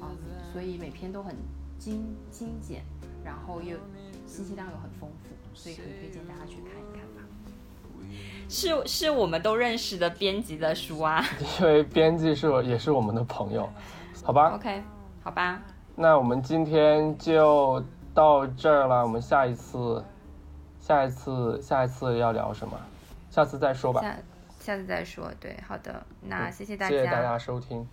[0.00, 0.10] 啊，
[0.52, 1.36] 所以每篇都很
[1.78, 2.82] 精精简，
[3.24, 3.78] 然后又
[4.26, 7.22] 信息量又很丰富，所以很推荐大家去看一看吧。
[8.48, 11.24] 是是我们都认识的编辑的书啊，
[11.60, 13.68] 因为编辑是我也是我们的朋友，
[14.24, 14.82] 好吧？OK，
[15.22, 15.62] 好吧。
[15.98, 17.82] 那我们今天就
[18.14, 20.04] 到这儿了，我们下一次，
[20.78, 22.78] 下一次，下一次要聊什么？
[23.30, 24.02] 下次再说吧。
[24.02, 24.16] 下
[24.60, 27.88] 下次再说，对，好的，那谢谢大家，谢谢大家收听，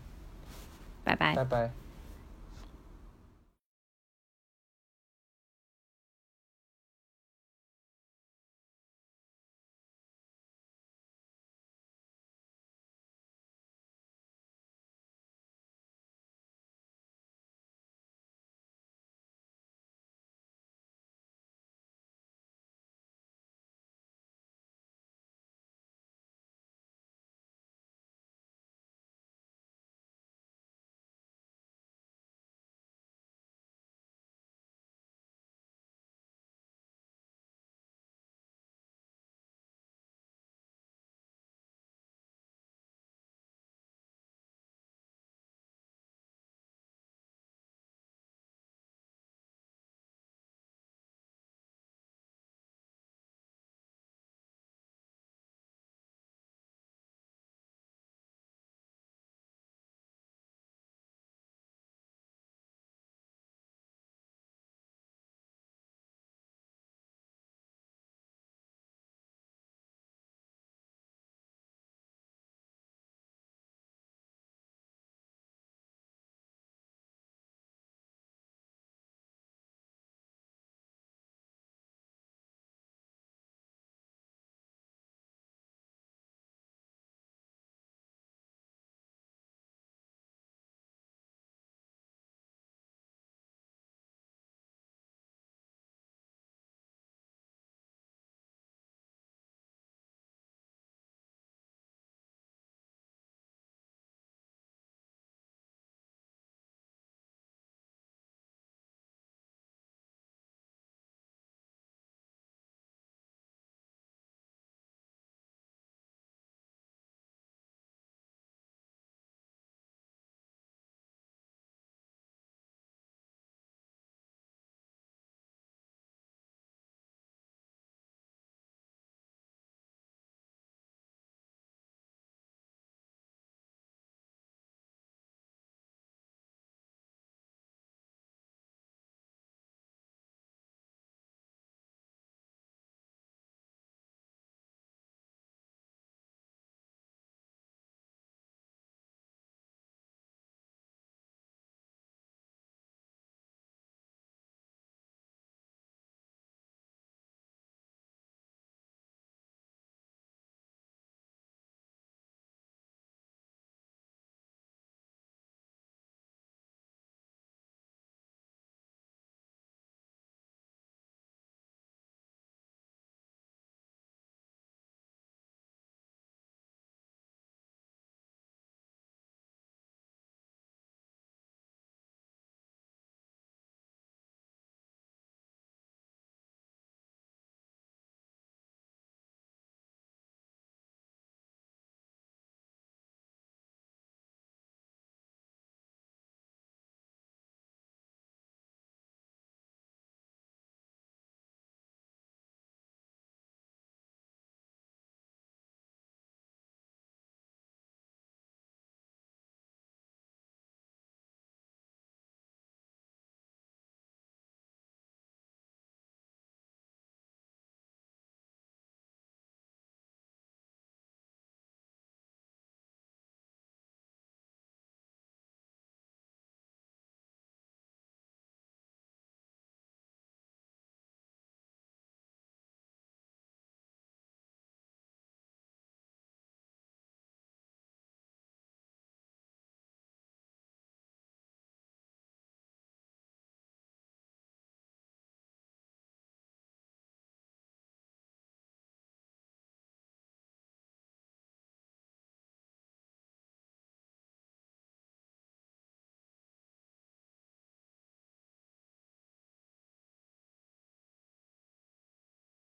[1.04, 1.83] 拜拜，拜拜。